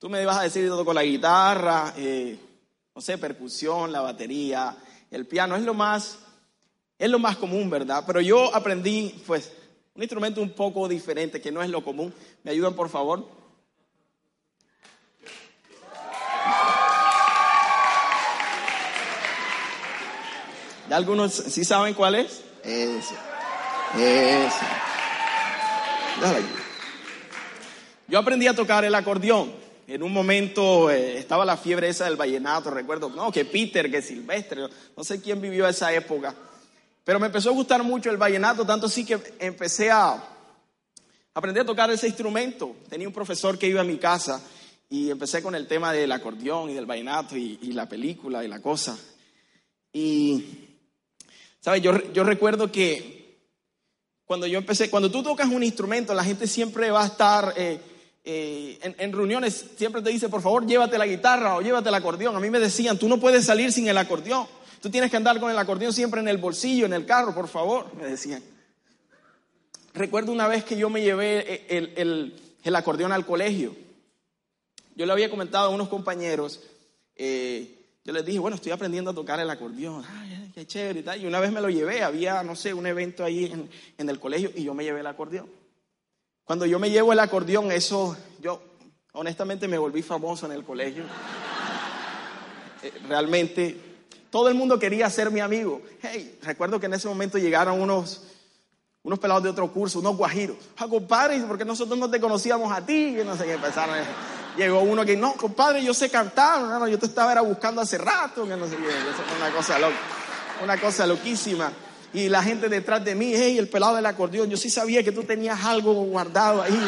tú 0.00 0.08
me 0.08 0.24
vas 0.24 0.38
a 0.38 0.42
decir 0.42 0.68
toco 0.68 0.92
la 0.92 1.04
guitarra, 1.04 1.94
eh, 1.96 2.36
no 2.92 3.00
sé, 3.00 3.18
percusión, 3.18 3.92
la 3.92 4.00
batería, 4.00 4.76
el 5.12 5.26
piano, 5.28 5.54
es 5.54 5.62
lo 5.62 5.74
más, 5.74 6.18
es 6.98 7.08
lo 7.08 7.20
más 7.20 7.36
común, 7.36 7.70
¿verdad? 7.70 8.02
Pero 8.04 8.20
yo 8.20 8.52
aprendí, 8.52 9.14
pues, 9.28 9.52
un 9.94 10.02
instrumento 10.02 10.42
un 10.42 10.50
poco 10.50 10.88
diferente, 10.88 11.40
que 11.40 11.52
no 11.52 11.62
es 11.62 11.70
lo 11.70 11.84
común. 11.84 12.12
¿Me 12.42 12.50
ayudan, 12.50 12.74
por 12.74 12.88
favor? 12.88 13.28
¿Ya 20.90 20.96
algunos 20.96 21.32
sí 21.32 21.64
saben 21.64 21.94
cuál 21.94 22.16
es? 22.16 22.42
Ese. 22.64 23.14
Ese. 23.96 24.93
Yo 28.06 28.18
aprendí 28.18 28.46
a 28.46 28.54
tocar 28.54 28.84
el 28.84 28.94
acordeón. 28.94 29.52
En 29.86 30.02
un 30.02 30.12
momento 30.12 30.90
eh, 30.90 31.18
estaba 31.18 31.44
la 31.44 31.56
fiebre 31.56 31.88
esa 31.88 32.06
del 32.06 32.16
vallenato, 32.16 32.70
recuerdo, 32.70 33.10
no, 33.10 33.30
que 33.30 33.44
Peter, 33.44 33.90
que 33.90 34.00
Silvestre, 34.00 34.62
no 34.96 35.04
sé 35.04 35.20
quién 35.20 35.40
vivió 35.40 35.68
esa 35.68 35.92
época. 35.92 36.34
Pero 37.04 37.20
me 37.20 37.26
empezó 37.26 37.50
a 37.50 37.52
gustar 37.52 37.82
mucho 37.82 38.10
el 38.10 38.16
vallenato, 38.16 38.64
tanto 38.64 38.86
así 38.86 39.04
que 39.04 39.18
empecé 39.38 39.90
a 39.90 40.22
aprender 41.34 41.62
a 41.62 41.66
tocar 41.66 41.90
ese 41.90 42.06
instrumento. 42.06 42.76
Tenía 42.88 43.06
un 43.06 43.12
profesor 43.12 43.58
que 43.58 43.68
iba 43.68 43.82
a 43.82 43.84
mi 43.84 43.98
casa 43.98 44.42
y 44.88 45.10
empecé 45.10 45.42
con 45.42 45.54
el 45.54 45.66
tema 45.66 45.92
del 45.92 46.12
acordeón 46.12 46.70
y 46.70 46.74
del 46.74 46.86
vallenato 46.86 47.36
y, 47.36 47.58
la 47.72 47.86
película 47.86 48.42
y 48.42 48.48
la 48.48 48.62
cosa. 48.62 48.96
Y, 49.92 50.44
¿sabes? 51.60 51.82
Yo, 51.82 52.12
yo 52.12 52.24
recuerdo 52.24 52.72
que 52.72 53.23
cuando 54.26 54.46
yo 54.46 54.58
empecé, 54.58 54.90
cuando 54.90 55.10
tú 55.10 55.22
tocas 55.22 55.48
un 55.48 55.62
instrumento, 55.62 56.14
la 56.14 56.24
gente 56.24 56.46
siempre 56.46 56.90
va 56.90 57.02
a 57.02 57.06
estar 57.06 57.52
eh, 57.56 57.78
eh, 58.24 58.78
en, 58.98 59.12
reuniones, 59.12 59.66
siempre 59.76 60.00
te 60.00 60.10
dice, 60.10 60.30
por 60.30 60.40
favor, 60.40 60.66
llévate 60.66 60.96
la 60.96 61.06
guitarra 61.06 61.56
o 61.56 61.60
llévate 61.60 61.90
el 61.90 61.94
acordeón. 61.94 62.34
A 62.34 62.40
mí 62.40 62.48
me 62.48 62.58
decían, 62.58 62.98
tú 62.98 63.08
no 63.08 63.20
puedes 63.20 63.44
salir 63.44 63.70
sin 63.70 63.86
el 63.86 63.98
acordeón. 63.98 64.46
Tú 64.80 64.90
tienes 64.90 65.10
que 65.10 65.16
andar 65.16 65.38
con 65.40 65.50
el 65.50 65.58
acordeón 65.58 65.92
siempre 65.92 66.20
en 66.20 66.28
el 66.28 66.38
bolsillo, 66.38 66.86
en 66.86 66.94
el 66.94 67.04
carro, 67.04 67.34
por 67.34 67.48
favor, 67.48 67.94
me 67.96 68.06
decían. 68.06 68.42
Recuerdo 69.92 70.32
una 70.32 70.48
vez 70.48 70.64
que 70.64 70.76
yo 70.76 70.90
me 70.90 71.02
llevé 71.02 71.66
el, 71.68 72.74
acordeón 72.74 73.12
al 73.12 73.26
colegio. 73.26 73.76
Yo 74.96 75.06
le 75.06 75.12
había 75.12 75.30
comentado 75.30 75.66
a 75.66 75.74
unos 75.74 75.88
compañeros, 75.88 76.62
eh, 77.16 77.73
yo 78.04 78.12
les 78.12 78.24
dije, 78.24 78.38
bueno, 78.38 78.56
estoy 78.56 78.70
aprendiendo 78.70 79.12
a 79.12 79.14
tocar 79.14 79.40
el 79.40 79.48
acordeón. 79.48 80.04
Ay, 80.06 80.50
qué 80.54 80.66
chévere 80.66 81.00
y 81.00 81.02
tal. 81.02 81.22
Y 81.22 81.26
una 81.26 81.40
vez 81.40 81.50
me 81.50 81.62
lo 81.62 81.70
llevé, 81.70 82.02
había, 82.02 82.42
no 82.42 82.54
sé, 82.54 82.74
un 82.74 82.86
evento 82.86 83.24
ahí 83.24 83.50
en, 83.96 84.08
el 84.08 84.20
colegio 84.20 84.50
y 84.54 84.62
yo 84.62 84.74
me 84.74 84.84
llevé 84.84 85.00
el 85.00 85.06
acordeón. 85.06 85.48
Cuando 86.44 86.66
yo 86.66 86.78
me 86.78 86.90
llevo 86.90 87.14
el 87.14 87.18
acordeón, 87.18 87.72
eso, 87.72 88.14
yo 88.42 88.62
honestamente 89.14 89.66
me 89.68 89.78
volví 89.78 90.02
famoso 90.02 90.44
en 90.44 90.52
el 90.52 90.64
colegio. 90.64 91.04
Eh, 92.82 92.92
realmente, 93.08 93.80
todo 94.28 94.48
el 94.48 94.54
mundo 94.54 94.78
quería 94.78 95.08
ser 95.08 95.30
mi 95.30 95.40
amigo. 95.40 95.80
Hey, 96.02 96.38
recuerdo 96.42 96.78
que 96.78 96.84
en 96.84 96.92
ese 96.92 97.08
momento 97.08 97.38
llegaron 97.38 97.80
unos, 97.80 98.24
unos 99.02 99.18
pelados 99.18 99.44
de 99.44 99.48
otro 99.48 99.72
curso, 99.72 100.00
unos 100.00 100.14
guajiros. 100.18 100.58
Ah, 100.76 100.86
compadre, 100.86 101.40
porque 101.48 101.64
nosotros 101.64 101.98
no 101.98 102.10
te 102.10 102.20
conocíamos 102.20 102.70
a 102.70 102.84
ti, 102.84 103.18
y 103.18 103.24
no 103.24 103.34
sé 103.34 103.44
qué 103.44 103.54
empezaron. 103.54 103.96
Llegó 104.56 104.80
uno 104.80 105.04
que, 105.04 105.16
no, 105.16 105.34
compadre, 105.34 105.82
yo 105.82 105.92
sé 105.92 106.10
cantar, 106.10 106.60
no, 106.60 106.86
yo 106.86 106.98
te 106.98 107.06
estaba 107.06 107.32
era 107.32 107.40
buscando 107.40 107.80
hace 107.80 107.98
rato, 107.98 108.46
que 108.46 108.56
no 108.56 108.68
sé 108.68 108.76
qué, 108.76 108.88
eso 108.88 109.22
fue 109.26 109.36
una 109.36 109.50
cosa 109.50 109.78
loca 109.78 109.96
una 110.62 110.80
cosa 110.80 111.06
loquísima. 111.06 111.72
Y 112.12 112.28
la 112.28 112.42
gente 112.42 112.68
detrás 112.68 113.04
de 113.04 113.14
mí, 113.14 113.32
hey, 113.34 113.58
el 113.58 113.68
pelado 113.68 113.96
del 113.96 114.06
acordeón, 114.06 114.48
yo 114.48 114.56
sí 114.56 114.70
sabía 114.70 115.02
que 115.02 115.10
tú 115.10 115.24
tenías 115.24 115.64
algo 115.64 115.92
guardado 115.94 116.62
ahí. 116.62 116.78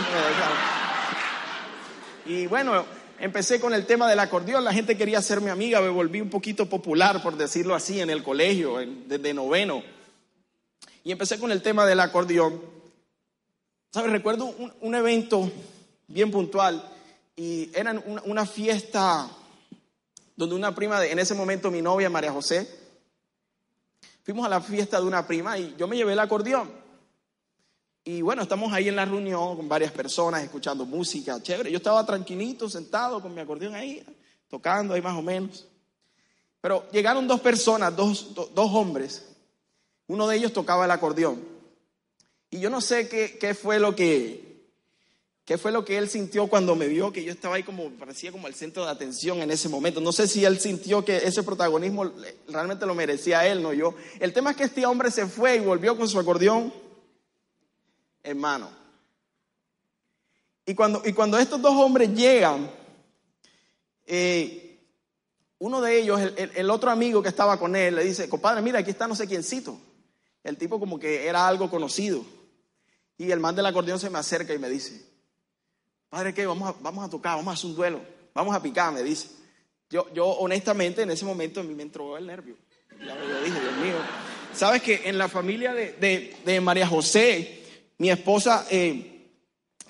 Y 2.26 2.46
bueno, 2.46 2.84
empecé 3.18 3.60
con 3.60 3.74
el 3.74 3.86
tema 3.86 4.08
del 4.08 4.20
acordeón, 4.20 4.64
la 4.64 4.72
gente 4.72 4.96
quería 4.96 5.20
ser 5.20 5.40
mi 5.40 5.50
amiga, 5.50 5.80
me 5.80 5.88
volví 5.88 6.20
un 6.20 6.30
poquito 6.30 6.68
popular, 6.68 7.22
por 7.22 7.36
decirlo 7.36 7.74
así, 7.74 8.00
en 8.00 8.10
el 8.10 8.22
colegio, 8.22 8.78
desde 9.06 9.34
noveno. 9.34 9.82
Y 11.02 11.12
empecé 11.12 11.38
con 11.40 11.50
el 11.50 11.62
tema 11.62 11.86
del 11.86 12.00
acordeón. 12.00 12.60
¿Sabes? 13.92 14.12
Recuerdo 14.12 14.54
un, 14.80 14.94
evento 14.94 15.50
bien 16.06 16.30
puntual 16.30 16.84
y 17.36 17.70
era 17.74 17.92
una, 18.24 18.46
fiesta 18.46 19.28
donde 20.34 20.54
una 20.54 20.74
prima, 20.74 20.98
de, 20.98 21.12
en 21.12 21.18
ese 21.18 21.34
momento 21.34 21.70
mi 21.70 21.82
novia, 21.82 22.08
María 22.08 22.32
José, 22.32 22.66
fuimos 24.24 24.46
a 24.46 24.48
la 24.48 24.62
fiesta 24.62 24.98
de 24.98 25.06
una 25.06 25.26
prima 25.26 25.58
y 25.58 25.74
yo 25.76 25.86
me 25.86 25.96
llevé 25.96 26.14
el 26.14 26.18
acordeón. 26.18 26.70
Y 28.04 28.22
bueno, 28.22 28.42
estamos 28.42 28.72
ahí 28.72 28.88
en 28.88 28.96
la 28.96 29.04
reunión 29.04 29.56
con 29.56 29.68
varias 29.68 29.92
personas 29.92 30.42
escuchando 30.42 30.86
música, 30.86 31.42
chévere. 31.42 31.70
Yo 31.70 31.76
estaba 31.76 32.06
tranquilito, 32.06 32.70
sentado 32.70 33.20
con 33.20 33.34
mi 33.34 33.40
acordeón 33.40 33.74
ahí, 33.74 34.02
tocando 34.48 34.94
ahí 34.94 35.02
más 35.02 35.18
o 35.18 35.22
menos. 35.22 35.66
Pero 36.62 36.88
llegaron 36.90 37.26
dos 37.26 37.40
personas, 37.40 37.94
dos, 37.94 38.32
dos 38.34 38.70
hombres. 38.72 39.26
Uno 40.06 40.26
de 40.26 40.36
ellos 40.36 40.52
tocaba 40.52 40.86
el 40.86 40.90
acordeón. 40.90 41.44
Y 42.48 42.60
yo 42.60 42.70
no 42.70 42.80
sé 42.80 43.08
qué, 43.08 43.36
qué 43.38 43.54
fue 43.54 43.78
lo 43.78 43.94
que 43.94 44.45
¿Qué 45.46 45.58
fue 45.58 45.70
lo 45.70 45.84
que 45.84 45.96
él 45.96 46.08
sintió 46.08 46.48
cuando 46.48 46.74
me 46.74 46.88
vio 46.88 47.12
que 47.12 47.22
yo 47.22 47.30
estaba 47.30 47.54
ahí 47.54 47.62
como, 47.62 47.88
parecía 47.90 48.32
como 48.32 48.48
el 48.48 48.54
centro 48.56 48.84
de 48.84 48.90
atención 48.90 49.40
en 49.42 49.52
ese 49.52 49.68
momento? 49.68 50.00
No 50.00 50.10
sé 50.10 50.26
si 50.26 50.44
él 50.44 50.58
sintió 50.58 51.04
que 51.04 51.18
ese 51.18 51.44
protagonismo 51.44 52.12
realmente 52.48 52.84
lo 52.84 52.96
merecía 52.96 53.46
él, 53.46 53.62
no 53.62 53.72
yo. 53.72 53.94
El 54.18 54.32
tema 54.32 54.50
es 54.50 54.56
que 54.56 54.64
este 54.64 54.84
hombre 54.84 55.08
se 55.12 55.26
fue 55.26 55.54
y 55.54 55.60
volvió 55.60 55.96
con 55.96 56.08
su 56.08 56.18
acordeón 56.18 56.74
en 58.24 58.38
mano. 58.38 58.68
Y 60.66 60.74
cuando, 60.74 61.00
y 61.04 61.12
cuando 61.12 61.38
estos 61.38 61.62
dos 61.62 61.76
hombres 61.76 62.12
llegan, 62.12 62.68
eh, 64.04 64.80
uno 65.60 65.80
de 65.80 65.96
ellos, 65.96 66.20
el, 66.36 66.70
otro 66.70 66.90
amigo 66.90 67.22
que 67.22 67.28
estaba 67.28 67.56
con 67.56 67.76
él, 67.76 67.94
le 67.94 68.02
dice, 68.02 68.28
compadre, 68.28 68.62
mira, 68.62 68.80
aquí 68.80 68.90
está 68.90 69.06
no 69.06 69.14
sé 69.14 69.28
quiéncito. 69.28 69.78
El 70.42 70.56
tipo 70.56 70.80
como 70.80 70.98
que 70.98 71.28
era 71.28 71.46
algo 71.46 71.70
conocido. 71.70 72.24
Y 73.16 73.30
el 73.30 73.38
man 73.38 73.54
del 73.54 73.66
acordeón 73.66 74.00
se 74.00 74.10
me 74.10 74.18
acerca 74.18 74.52
y 74.52 74.58
me 74.58 74.68
dice, 74.68 75.14
Padre, 76.08 76.32
¿qué? 76.32 76.46
Vamos 76.46 76.68
a, 76.68 76.74
vamos 76.80 77.04
a 77.04 77.10
tocar, 77.10 77.36
vamos 77.36 77.52
a 77.52 77.54
hacer 77.54 77.70
un 77.70 77.76
duelo, 77.76 78.00
vamos 78.34 78.54
a 78.54 78.62
picar, 78.62 78.92
me 78.92 79.02
dice. 79.02 79.28
Yo, 79.90 80.12
yo 80.12 80.26
honestamente 80.26 81.02
en 81.02 81.10
ese 81.10 81.24
momento 81.24 81.60
a 81.60 81.62
mí 81.62 81.74
me 81.74 81.82
entró 81.82 82.16
el 82.16 82.26
nervio. 82.26 82.56
Ya 82.98 83.14
lo 83.14 83.42
dije, 83.42 83.60
Dios 83.60 83.76
mío. 83.76 83.96
Sabes 84.52 84.82
que 84.82 85.02
en 85.04 85.18
la 85.18 85.28
familia 85.28 85.74
de, 85.74 86.60
María 86.62 86.86
José, 86.86 87.62
mi 87.98 88.10
esposa, 88.10 88.66
eh, 88.70 89.30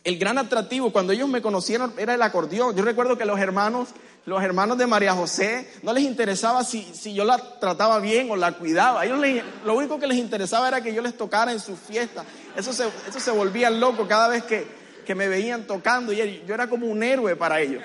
el 0.03 0.19
gran 0.19 0.39
atractivo 0.39 0.93
cuando 0.93 1.13
ellos 1.13 1.29
me 1.29 1.41
conocieron 1.41 1.95
era 1.97 2.15
el 2.15 2.23
acordeón. 2.23 2.75
Yo 2.75 2.85
recuerdo 2.85 3.17
que 3.17 3.25
los 3.25 3.39
hermanos, 3.39 3.91
los 4.25 4.43
hermanos 4.43 4.77
de 4.77 4.87
María 4.87 5.15
José, 5.15 5.71
no 5.83 5.93
les 5.93 6.05
interesaba 6.05 6.65
si, 6.65 6.83
si 6.95 7.15
yo 7.15 7.25
la 7.25 7.39
trataba 7.61 8.01
bien 8.01 8.31
o 8.31 8.37
la 8.37 8.53
cuidaba. 8.53 9.05
ellos 9.05 9.21
lo 9.65 9.75
único 9.75 10.01
que 10.01 10.09
les 10.09 10.19
interesaba 10.19 10.69
era 10.69 10.81
que 10.81 10.93
yo 10.93 11.01
les 11.01 11.17
tocara 11.17 11.53
en 11.53 11.61
su 11.61 11.77
fiesta. 11.77 12.25
Eso 12.57 12.73
se, 12.73 12.89
eso 13.09 13.21
se 13.21 13.31
volvían 13.31 13.79
locos 13.79 14.09
cada 14.09 14.29
vez 14.29 14.43
que, 14.45 14.67
que 15.07 15.15
me 15.15 15.29
veían 15.29 15.67
tocando 15.67 16.13
y 16.13 16.43
yo 16.47 16.55
era 16.55 16.69
como 16.69 16.87
un 16.87 17.03
héroe 17.03 17.37
para 17.37 17.61
ellos. 17.61 17.85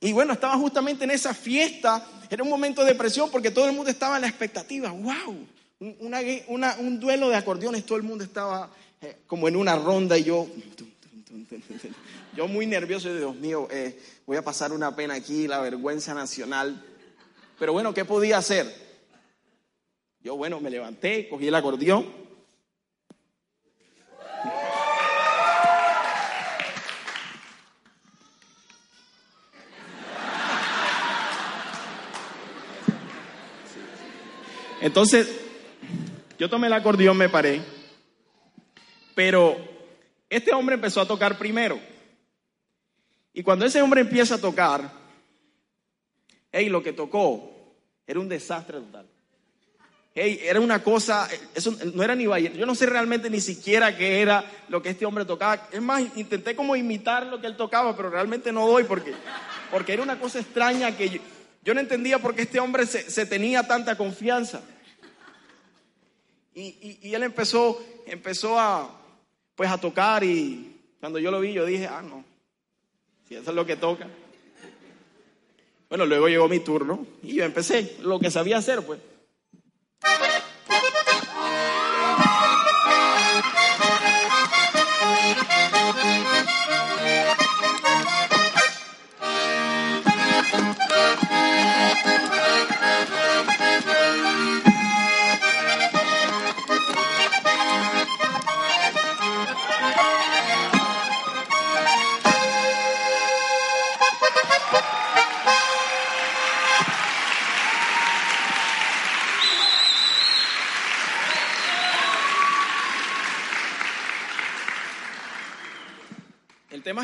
Y 0.00 0.12
bueno, 0.12 0.32
estaba 0.32 0.56
justamente 0.56 1.04
en 1.04 1.12
esa 1.12 1.32
fiesta, 1.32 2.04
era 2.28 2.42
un 2.42 2.48
momento 2.48 2.84
de 2.84 2.96
presión 2.96 3.30
porque 3.30 3.52
todo 3.52 3.66
el 3.66 3.72
mundo 3.72 3.90
estaba 3.90 4.16
en 4.16 4.22
la 4.22 4.28
expectativa, 4.28 4.90
wow, 4.90 5.46
un 5.78 6.98
duelo 6.98 7.28
de 7.28 7.36
acordeones, 7.36 7.86
todo 7.86 7.98
el 7.98 8.02
mundo 8.02 8.24
estaba 8.24 8.68
eh, 9.00 9.18
como 9.28 9.46
en 9.46 9.54
una 9.54 9.76
ronda 9.76 10.18
y 10.18 10.24
yo, 10.24 10.48
yo 12.36 12.48
muy 12.48 12.66
nervioso, 12.66 13.14
Dios 13.14 13.36
mío, 13.36 13.68
eh, 13.70 14.00
voy 14.26 14.38
a 14.38 14.42
pasar 14.42 14.72
una 14.72 14.96
pena 14.96 15.14
aquí, 15.14 15.46
la 15.46 15.60
vergüenza 15.60 16.14
nacional. 16.14 16.84
Pero 17.58 17.72
bueno, 17.72 17.94
¿qué 17.94 18.04
podía 18.04 18.38
hacer? 18.38 18.74
Yo, 20.20 20.36
bueno, 20.36 20.58
me 20.60 20.70
levanté, 20.70 21.28
cogí 21.28 21.48
el 21.48 21.54
acordeón 21.54 22.21
Entonces, 34.82 35.30
yo 36.38 36.50
tomé 36.50 36.66
el 36.66 36.72
acordeón, 36.72 37.16
me 37.16 37.28
paré, 37.28 37.62
pero 39.14 39.56
este 40.28 40.52
hombre 40.52 40.74
empezó 40.74 41.00
a 41.00 41.06
tocar 41.06 41.38
primero. 41.38 41.78
Y 43.32 43.44
cuando 43.44 43.64
ese 43.64 43.80
hombre 43.80 44.00
empieza 44.00 44.34
a 44.34 44.40
tocar, 44.40 44.90
hey, 46.50 46.68
lo 46.68 46.82
que 46.82 46.92
tocó 46.92 47.76
era 48.06 48.18
un 48.18 48.28
desastre 48.28 48.80
total. 48.80 49.06
Hey, 50.16 50.40
era 50.42 50.60
una 50.60 50.82
cosa, 50.82 51.28
eso 51.54 51.74
no 51.94 52.02
era 52.02 52.16
ni 52.16 52.26
valle. 52.26 52.52
Yo 52.56 52.66
no 52.66 52.74
sé 52.74 52.86
realmente 52.86 53.30
ni 53.30 53.40
siquiera 53.40 53.96
qué 53.96 54.20
era 54.20 54.44
lo 54.68 54.82
que 54.82 54.90
este 54.90 55.06
hombre 55.06 55.24
tocaba. 55.24 55.68
Es 55.70 55.80
más, 55.80 56.02
intenté 56.16 56.56
como 56.56 56.74
imitar 56.74 57.26
lo 57.26 57.40
que 57.40 57.46
él 57.46 57.56
tocaba, 57.56 57.96
pero 57.96 58.10
realmente 58.10 58.50
no 58.50 58.66
doy 58.66 58.82
porque, 58.82 59.14
porque 59.70 59.92
era 59.92 60.02
una 60.02 60.18
cosa 60.18 60.40
extraña 60.40 60.96
que 60.96 61.20
yo, 61.62 61.72
no 61.72 61.80
entendía 61.80 62.18
por 62.18 62.34
qué 62.34 62.42
este 62.42 62.58
hombre 62.58 62.84
se, 62.84 63.26
tenía 63.26 63.66
tanta 63.68 63.96
confianza. 63.96 64.60
Y, 66.54 66.98
y, 67.02 67.14
él 67.14 67.22
empezó, 67.22 67.82
empezó 68.06 68.58
a, 68.58 68.90
pues 69.54 69.70
a 69.70 69.78
tocar 69.78 70.22
y 70.22 70.76
cuando 71.00 71.18
yo 71.18 71.30
lo 71.30 71.40
vi 71.40 71.52
yo 71.52 71.64
dije, 71.64 71.86
ah, 71.86 72.02
no, 72.02 72.24
si 73.26 73.36
eso 73.36 73.50
es 73.50 73.56
lo 73.56 73.64
que 73.64 73.76
toca. 73.76 74.08
Bueno, 75.88 76.06
luego 76.06 76.28
llegó 76.28 76.48
mi 76.48 76.60
turno 76.60 77.06
y 77.22 77.34
yo 77.34 77.44
empecé 77.44 77.96
lo 78.00 78.18
que 78.18 78.30
sabía 78.30 78.58
hacer, 78.58 78.84
pues. 78.84 79.00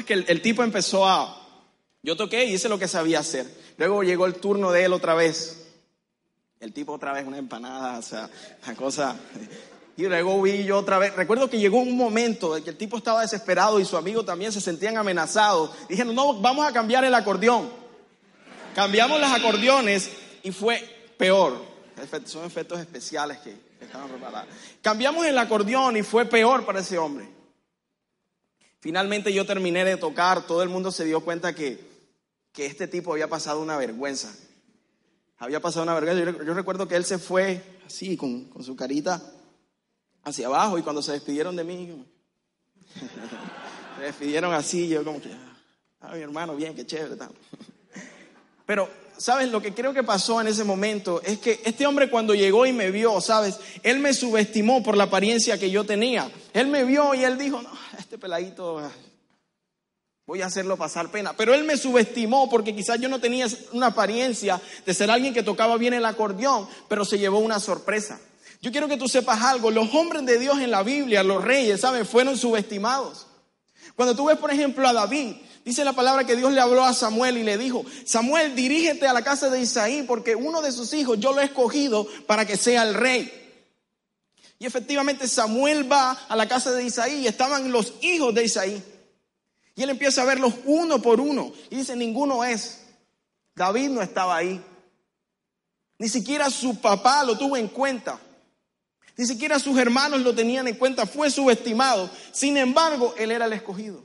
Que 0.04 0.14
el, 0.14 0.42
tipo 0.42 0.62
empezó 0.62 1.06
a... 1.06 1.46
Yo 2.02 2.16
toqué 2.16 2.44
y 2.44 2.54
hice 2.54 2.68
lo 2.68 2.78
que 2.78 2.88
sabía 2.88 3.20
hacer. 3.20 3.46
Luego 3.76 4.02
llegó 4.02 4.26
el 4.26 4.34
turno 4.34 4.70
de 4.70 4.84
él 4.84 4.92
otra 4.92 5.14
vez. 5.14 5.66
El 6.60 6.72
tipo 6.72 6.92
otra 6.92 7.12
vez 7.12 7.26
una 7.26 7.38
empanada, 7.38 7.98
o 7.98 8.02
sea, 8.02 8.28
la 8.66 8.74
cosa... 8.74 9.16
Y 9.96 10.04
luego 10.04 10.40
vi 10.40 10.62
yo 10.62 10.78
otra 10.78 10.98
vez. 10.98 11.16
Recuerdo 11.16 11.50
que 11.50 11.58
llegó 11.58 11.78
un 11.78 11.96
momento 11.96 12.56
en 12.56 12.62
que 12.62 12.70
el 12.70 12.76
tipo 12.76 12.96
estaba 12.96 13.22
desesperado 13.22 13.80
y 13.80 13.84
su 13.84 13.96
amigo 13.96 14.24
también 14.24 14.52
se 14.52 14.60
sentían 14.60 14.96
amenazados. 14.96 15.72
Dijeron, 15.88 16.14
no, 16.14 16.34
vamos 16.34 16.64
a 16.64 16.72
cambiar 16.72 17.04
el 17.04 17.12
acordeón. 17.14 17.68
Cambiamos 18.76 19.20
los 19.20 19.32
acordeones 19.32 20.08
y 20.44 20.52
fue 20.52 20.78
peor. 21.16 21.60
Son 22.26 22.44
efectos 22.44 22.78
especiales 22.78 23.38
que 23.38 23.56
estaban 23.80 24.08
preparados. 24.08 24.48
Cambiamos 24.80 25.26
el 25.26 25.36
acordeón 25.36 25.96
y 25.96 26.04
fue 26.04 26.26
peor 26.26 26.64
para 26.64 26.78
ese 26.78 26.96
hombre. 26.96 27.37
Finalmente 28.80 29.32
yo 29.32 29.44
terminé 29.44 29.84
de 29.84 29.96
tocar, 29.96 30.46
todo 30.46 30.62
el 30.62 30.68
mundo 30.68 30.92
se 30.92 31.04
dio 31.04 31.20
cuenta 31.20 31.54
que, 31.54 31.80
que 32.52 32.66
este 32.66 32.86
tipo 32.86 33.12
había 33.12 33.28
pasado 33.28 33.60
una 33.60 33.76
vergüenza. 33.76 34.34
Había 35.38 35.60
pasado 35.60 35.82
una 35.82 35.94
vergüenza. 35.94 36.44
Yo, 36.44 36.54
recuerdo 36.54 36.86
que 36.86 36.96
él 36.96 37.04
se 37.04 37.18
fue 37.18 37.62
así, 37.86 38.16
con, 38.16 38.44
con, 38.44 38.62
su 38.62 38.76
carita 38.76 39.22
hacia 40.22 40.46
abajo, 40.46 40.78
y 40.78 40.82
cuando 40.82 41.02
se 41.02 41.12
despidieron 41.12 41.56
de 41.56 41.64
mí, 41.64 42.04
se 43.98 44.02
despidieron 44.02 44.52
así, 44.52 44.88
yo 44.88 45.04
como 45.04 45.20
que, 45.20 45.30
ah, 46.00 46.14
mi 46.14 46.20
hermano, 46.20 46.54
bien, 46.54 46.74
qué 46.74 46.86
chévere. 46.86 47.16
Pero 48.64 48.88
¿sabes? 49.18 49.50
Lo 49.50 49.60
que 49.60 49.74
creo 49.74 49.92
que 49.92 50.02
pasó 50.02 50.40
en 50.40 50.46
ese 50.46 50.64
momento 50.64 51.20
es 51.22 51.38
que 51.38 51.60
este 51.64 51.86
hombre 51.86 52.08
cuando 52.08 52.34
llegó 52.34 52.64
y 52.64 52.72
me 52.72 52.90
vio, 52.90 53.20
¿sabes? 53.20 53.58
Él 53.82 53.98
me 53.98 54.14
subestimó 54.14 54.82
por 54.82 54.96
la 54.96 55.04
apariencia 55.04 55.58
que 55.58 55.70
yo 55.70 55.84
tenía. 55.84 56.30
Él 56.54 56.68
me 56.68 56.84
vio 56.84 57.14
y 57.14 57.24
él 57.24 57.36
dijo, 57.36 57.60
no, 57.60 57.70
este 58.08 58.18
peladito, 58.18 58.80
voy 60.26 60.42
a 60.42 60.46
hacerlo 60.46 60.76
pasar 60.76 61.10
pena. 61.10 61.34
Pero 61.34 61.54
él 61.54 61.64
me 61.64 61.76
subestimó 61.76 62.48
porque 62.48 62.74
quizás 62.74 63.00
yo 63.00 63.08
no 63.08 63.20
tenía 63.20 63.46
una 63.72 63.88
apariencia 63.88 64.60
de 64.86 64.94
ser 64.94 65.10
alguien 65.10 65.34
que 65.34 65.42
tocaba 65.42 65.76
bien 65.76 65.94
el 65.94 66.04
acordeón, 66.04 66.68
pero 66.88 67.04
se 67.04 67.18
llevó 67.18 67.38
una 67.38 67.60
sorpresa. 67.60 68.20
Yo 68.60 68.72
quiero 68.72 68.88
que 68.88 68.96
tú 68.96 69.08
sepas 69.08 69.42
algo, 69.42 69.70
los 69.70 69.94
hombres 69.94 70.26
de 70.26 70.38
Dios 70.38 70.58
en 70.60 70.70
la 70.70 70.82
Biblia, 70.82 71.22
los 71.22 71.44
reyes, 71.44 71.80
¿sabes? 71.80 72.08
Fueron 72.08 72.36
subestimados. 72.36 73.26
Cuando 73.94 74.14
tú 74.14 74.26
ves, 74.26 74.38
por 74.38 74.50
ejemplo, 74.50 74.86
a 74.86 74.92
David, 74.92 75.36
Dice 75.64 75.84
la 75.84 75.92
palabra 75.92 76.24
que 76.24 76.34
Dios 76.34 76.50
le 76.54 76.62
habló 76.62 76.82
a 76.82 76.94
Samuel 76.94 77.36
y 77.36 77.42
le 77.42 77.58
dijo, 77.58 77.84
Samuel, 78.06 78.54
dirígete 78.54 79.06
a 79.06 79.12
la 79.12 79.20
casa 79.20 79.50
de 79.50 79.60
Isaí 79.60 80.02
porque 80.04 80.34
uno 80.34 80.62
de 80.62 80.72
sus 80.72 80.94
hijos 80.94 81.20
yo 81.20 81.34
lo 81.34 81.42
he 81.42 81.44
escogido 81.44 82.06
para 82.26 82.46
que 82.46 82.56
sea 82.56 82.84
el 82.84 82.94
rey. 82.94 83.47
Y 84.58 84.66
efectivamente 84.66 85.28
Samuel 85.28 85.90
va 85.90 86.12
a 86.28 86.34
la 86.34 86.48
casa 86.48 86.72
de 86.72 86.84
Isaí 86.84 87.20
y 87.20 87.26
estaban 87.26 87.70
los 87.70 87.94
hijos 88.00 88.34
de 88.34 88.44
Isaí. 88.44 88.82
Y 89.76 89.82
él 89.82 89.90
empieza 89.90 90.22
a 90.22 90.24
verlos 90.24 90.54
uno 90.64 91.00
por 91.00 91.20
uno 91.20 91.52
y 91.70 91.76
dice, 91.76 91.94
ninguno 91.94 92.42
es. 92.42 92.80
David 93.54 93.90
no 93.90 94.02
estaba 94.02 94.36
ahí. 94.36 94.60
Ni 95.98 96.08
siquiera 96.08 96.50
su 96.50 96.80
papá 96.80 97.22
lo 97.24 97.38
tuvo 97.38 97.56
en 97.56 97.68
cuenta. 97.68 98.18
Ni 99.16 99.26
siquiera 99.26 99.58
sus 99.58 99.78
hermanos 99.78 100.20
lo 100.20 100.34
tenían 100.34 100.66
en 100.66 100.76
cuenta. 100.76 101.06
Fue 101.06 101.30
subestimado. 101.30 102.10
Sin 102.32 102.56
embargo, 102.56 103.14
él 103.16 103.30
era 103.30 103.46
el 103.46 103.52
escogido. 103.52 104.04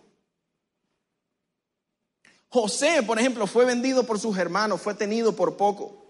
José, 2.50 3.02
por 3.02 3.18
ejemplo, 3.18 3.48
fue 3.48 3.66
vendido 3.66 4.06
por 4.06 4.20
sus 4.20 4.38
hermanos, 4.38 4.80
fue 4.80 4.94
tenido 4.94 5.36
por 5.36 5.58
poco. 5.58 6.03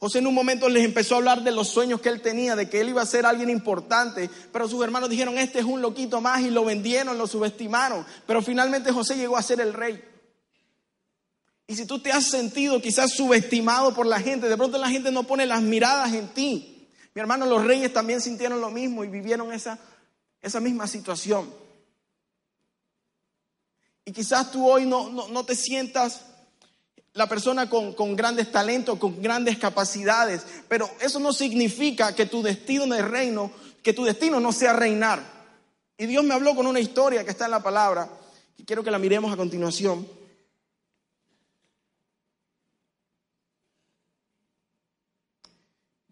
José 0.00 0.18
en 0.18 0.26
un 0.26 0.34
momento 0.34 0.68
les 0.70 0.82
empezó 0.82 1.14
a 1.14 1.18
hablar 1.18 1.42
de 1.42 1.52
los 1.52 1.68
sueños 1.68 2.00
que 2.00 2.08
él 2.08 2.22
tenía, 2.22 2.56
de 2.56 2.70
que 2.70 2.80
él 2.80 2.88
iba 2.88 3.02
a 3.02 3.06
ser 3.06 3.26
alguien 3.26 3.50
importante, 3.50 4.30
pero 4.50 4.66
sus 4.66 4.82
hermanos 4.82 5.10
dijeron, 5.10 5.36
este 5.36 5.58
es 5.58 5.66
un 5.66 5.82
loquito 5.82 6.22
más 6.22 6.40
y 6.40 6.48
lo 6.50 6.64
vendieron, 6.64 7.18
lo 7.18 7.26
subestimaron, 7.26 8.06
pero 8.26 8.40
finalmente 8.40 8.92
José 8.92 9.16
llegó 9.16 9.36
a 9.36 9.42
ser 9.42 9.60
el 9.60 9.74
rey. 9.74 10.02
Y 11.66 11.76
si 11.76 11.84
tú 11.84 12.00
te 12.00 12.10
has 12.10 12.24
sentido 12.24 12.80
quizás 12.80 13.12
subestimado 13.12 13.94
por 13.94 14.06
la 14.06 14.18
gente, 14.18 14.48
de 14.48 14.56
pronto 14.56 14.78
la 14.78 14.88
gente 14.88 15.12
no 15.12 15.24
pone 15.24 15.44
las 15.44 15.62
miradas 15.62 16.14
en 16.14 16.28
ti. 16.28 16.88
Mi 17.14 17.20
hermano, 17.20 17.44
los 17.46 17.64
reyes 17.64 17.92
también 17.92 18.20
sintieron 18.20 18.60
lo 18.60 18.70
mismo 18.70 19.04
y 19.04 19.08
vivieron 19.08 19.52
esa, 19.52 19.78
esa 20.40 20.60
misma 20.60 20.86
situación. 20.86 21.48
Y 24.04 24.12
quizás 24.12 24.50
tú 24.50 24.68
hoy 24.68 24.86
no, 24.86 25.10
no, 25.10 25.44
te 25.44 25.54
sientas 25.54 26.22
la 27.14 27.28
persona 27.28 27.68
con, 27.68 28.16
grandes 28.16 28.52
talentos, 28.52 28.98
con 28.98 29.20
grandes 29.20 29.58
capacidades, 29.58 30.42
pero 30.68 30.88
eso 31.00 31.18
no 31.18 31.32
significa 31.32 32.14
que 32.14 32.26
tu 32.26 32.42
destino 32.42 32.94
el 32.94 33.08
reino, 33.08 33.50
que 33.82 33.92
tu 33.92 34.04
destino 34.04 34.38
no 34.40 34.52
sea 34.52 34.72
reinar. 34.72 35.20
Y 35.98 36.06
Dios 36.06 36.24
me 36.24 36.34
habló 36.34 36.54
con 36.54 36.66
una 36.66 36.80
historia 36.80 37.24
que 37.24 37.30
está 37.30 37.46
en 37.46 37.50
la 37.50 37.62
palabra, 37.62 38.08
quiero 38.64 38.84
que 38.84 38.90
la 38.90 38.98
miremos 38.98 39.32
a 39.32 39.36
continuación. 39.36 40.06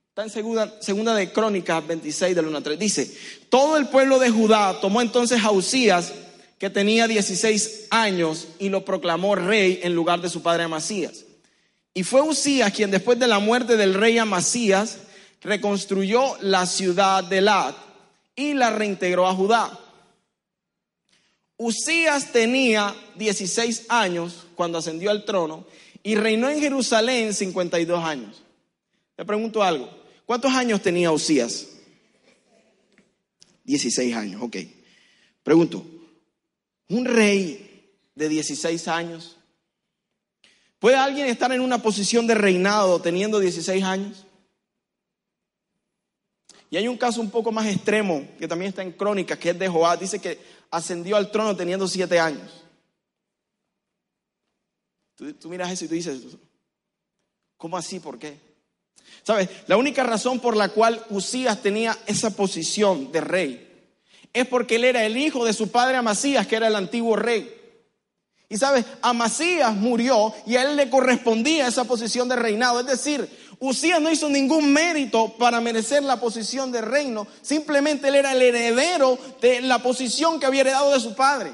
Está 0.09 0.25
en 0.25 0.83
segunda, 0.83 1.15
de 1.15 1.33
Crónicas 1.33 1.87
26 1.87 2.35
del 2.35 2.49
1 2.49 2.59
a 2.59 2.61
3. 2.61 2.77
Dice, 2.77 3.17
todo 3.49 3.77
el 3.77 3.87
pueblo 3.87 4.19
de 4.19 4.31
Judá 4.31 4.81
tomó 4.81 5.01
entonces 5.01 5.45
a 5.45 5.53
Usías, 5.53 6.13
que 6.59 6.71
tenía 6.71 7.07
16 7.07 7.87
años 7.91 8.49
y 8.59 8.69
lo 8.69 8.85
proclamó 8.85 9.37
rey 9.37 9.81
en 9.83 9.95
lugar 9.95 10.21
de 10.21 10.29
su 10.29 10.43
padre 10.43 10.65
Amasías. 10.65 11.25
Y 11.95 12.03
fue 12.03 12.21
Usías 12.21 12.73
quien 12.73 12.91
después 12.91 13.19
de 13.19 13.29
la 13.29 13.39
muerte 13.39 13.77
del 13.77 13.95
rey 13.95 14.19
Amasías 14.19 14.99
reconstruyó 15.41 16.37
la 16.41 16.67
ciudad 16.67 17.23
de 17.25 17.41
Lat 17.41 17.77
y 18.35 18.55
la 18.55 18.71
reintegró 18.71 19.27
a 19.27 19.35
Judá. 19.35 19.79
Usías 21.57 22.33
tenía 22.33 22.95
16 23.17 23.87
años 23.89 24.47
cuando 24.55 24.79
ascendió 24.79 25.11
al 25.11 25.25
trono 25.25 25.67
y 26.03 26.15
reinó 26.15 26.49
en 26.49 26.61
Jerusalén 26.61 27.35
52 27.35 28.05
años. 28.05 28.43
Le 29.17 29.25
pregunto 29.25 29.63
algo, 29.63 29.91
¿cuántos 30.25 30.53
años 30.53 30.83
tenía 30.83 31.11
Usías? 31.11 31.67
16 33.65 34.15
años, 34.15 34.43
ok. 34.43 34.57
Pregunto, 35.43 35.85
un 36.89 37.05
rey 37.05 37.95
de 38.15 38.29
16 38.29 38.89
años. 38.89 39.37
¿Puede 40.79 40.97
alguien 40.97 41.27
estar 41.27 41.53
en 41.53 41.61
una 41.61 41.83
posición 41.83 42.27
de 42.27 42.35
reinado 42.35 43.01
teniendo 43.01 43.39
16 43.39 43.85
años? 43.85 44.25
Y 46.71 46.77
hay 46.77 46.87
un 46.87 46.99
caso 46.99 47.21
un 47.21 47.31
poco 47.31 47.51
más 47.51 47.67
extremo 47.67 48.27
que 48.39 48.47
también 48.47 48.71
está 48.71 48.83
en 48.83 48.93
crónicas, 48.93 49.39
que 49.39 49.51
es 49.51 49.59
de 49.59 49.69
Joab. 49.69 49.99
Dice 49.99 50.19
que 50.21 50.39
ascendió 50.71 51.17
al 51.17 51.31
trono 51.31 51.57
teniendo 51.57 51.89
7 51.89 52.19
años. 52.21 52.65
Tú, 55.15 55.33
tú, 55.35 55.49
miras 55.49 55.73
eso 55.73 55.87
y 55.87 55.89
tú 55.89 55.95
dices, 55.95 56.21
¿cómo 57.57 57.77
así? 57.77 57.99
¿Por 57.99 58.19
qué? 58.19 58.39
¿Sabes? 59.25 59.49
La 59.67 59.77
única 59.77 60.05
razón 60.05 60.39
por 60.39 60.57
la 60.57 60.69
cual 60.69 61.05
Usías 61.11 61.61
tenía 61.61 61.97
esa 62.07 62.31
posición 62.37 63.11
de 63.11 63.21
rey 63.21 63.68
es 64.33 64.47
porque 64.47 64.77
él 64.77 64.85
era 64.85 65.05
el 65.05 65.17
hijo 65.17 65.45
de 65.45 65.53
su 65.53 65.71
padre 65.71 65.97
Amasías, 65.97 66.47
que 66.47 66.57
era 66.57 66.69
el 66.69 66.77
antiguo 66.77 67.17
rey. 67.17 67.55
Y 68.51 68.57
sabes, 68.57 68.85
Amasías 69.03 69.75
murió 69.75 70.33
y 70.47 70.57
a 70.57 70.63
él 70.63 70.77
le 70.77 70.89
correspondía 70.89 71.67
esa 71.67 71.85
posición 71.85 72.29
de 72.29 72.37
reinado. 72.37 72.81
Es 72.81 72.87
decir, 72.87 73.29
Usías 73.61 74.01
no 74.01 74.11
hizo 74.11 74.29
ningún 74.29 74.73
mérito 74.73 75.37
para 75.37 75.61
merecer 75.61 76.03
la 76.05 76.21
posición 76.21 76.71
de 76.71 76.81
reino, 76.81 77.27
simplemente 77.43 78.09
él 78.09 78.15
era 78.15 78.33
el 78.33 78.41
heredero 78.41 79.19
de 79.41 79.61
la 79.63 79.81
posición 79.81 80.39
que 80.39 80.47
había 80.47 80.61
heredado 80.61 80.93
de 80.93 81.01
su 81.01 81.15
padre. 81.15 81.51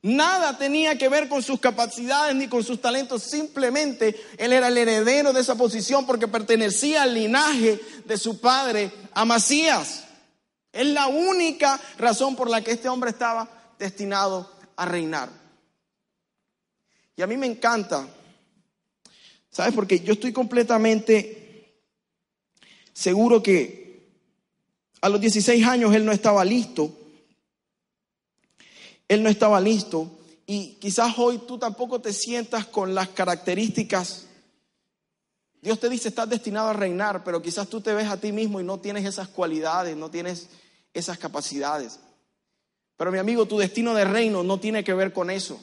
Nada 0.00 0.58
tenía 0.58 0.96
que 0.96 1.08
ver 1.08 1.28
con 1.28 1.42
sus 1.42 1.58
capacidades 1.58 2.36
ni 2.36 2.46
con 2.46 2.62
sus 2.62 2.80
talentos, 2.80 3.22
simplemente 3.24 4.20
él 4.36 4.52
era 4.52 4.68
el 4.68 4.78
heredero 4.78 5.32
de 5.32 5.40
esa 5.40 5.56
posición 5.56 6.06
porque 6.06 6.28
pertenecía 6.28 7.02
al 7.02 7.14
linaje 7.14 7.80
de 8.04 8.16
su 8.16 8.40
padre 8.40 8.92
Amasías. 9.14 10.04
Es 10.72 10.86
la 10.86 11.06
única 11.06 11.80
razón 11.98 12.34
por 12.34 12.48
la 12.48 12.62
que 12.62 12.72
este 12.72 12.88
hombre 12.88 13.10
estaba 13.10 13.74
destinado 13.78 14.50
a 14.76 14.86
reinar. 14.86 15.28
Y 17.14 17.22
a 17.22 17.26
mí 17.26 17.36
me 17.36 17.46
encanta, 17.46 18.08
¿sabes? 19.50 19.74
Porque 19.74 20.00
yo 20.00 20.14
estoy 20.14 20.32
completamente 20.32 21.82
seguro 22.92 23.42
que 23.42 24.10
a 25.02 25.08
los 25.08 25.20
16 25.20 25.66
años 25.66 25.94
él 25.94 26.04
no 26.06 26.12
estaba 26.12 26.44
listo 26.44 26.98
él 29.12 29.22
no 29.22 29.28
estaba 29.28 29.60
listo 29.60 30.10
y 30.46 30.76
quizás 30.80 31.18
hoy 31.18 31.42
tú 31.46 31.58
tampoco 31.58 32.00
te 32.00 32.14
sientas 32.14 32.66
con 32.66 32.94
las 32.94 33.10
características. 33.10 34.26
Dios 35.60 35.78
te 35.78 35.90
dice, 35.90 36.08
estás 36.08 36.30
destinado 36.30 36.70
a 36.70 36.72
reinar, 36.72 37.22
pero 37.22 37.42
quizás 37.42 37.68
tú 37.68 37.82
te 37.82 37.92
ves 37.92 38.08
a 38.08 38.16
ti 38.16 38.32
mismo 38.32 38.58
y 38.58 38.64
no 38.64 38.80
tienes 38.80 39.04
esas 39.04 39.28
cualidades, 39.28 39.96
no 39.96 40.10
tienes 40.10 40.48
esas 40.94 41.18
capacidades. 41.18 41.98
Pero 42.96 43.12
mi 43.12 43.18
amigo, 43.18 43.46
tu 43.46 43.58
destino 43.58 43.94
de 43.94 44.04
reino 44.04 44.42
no 44.42 44.60
tiene 44.60 44.84
que 44.84 44.94
ver 44.94 45.12
con 45.12 45.30
eso. 45.30 45.60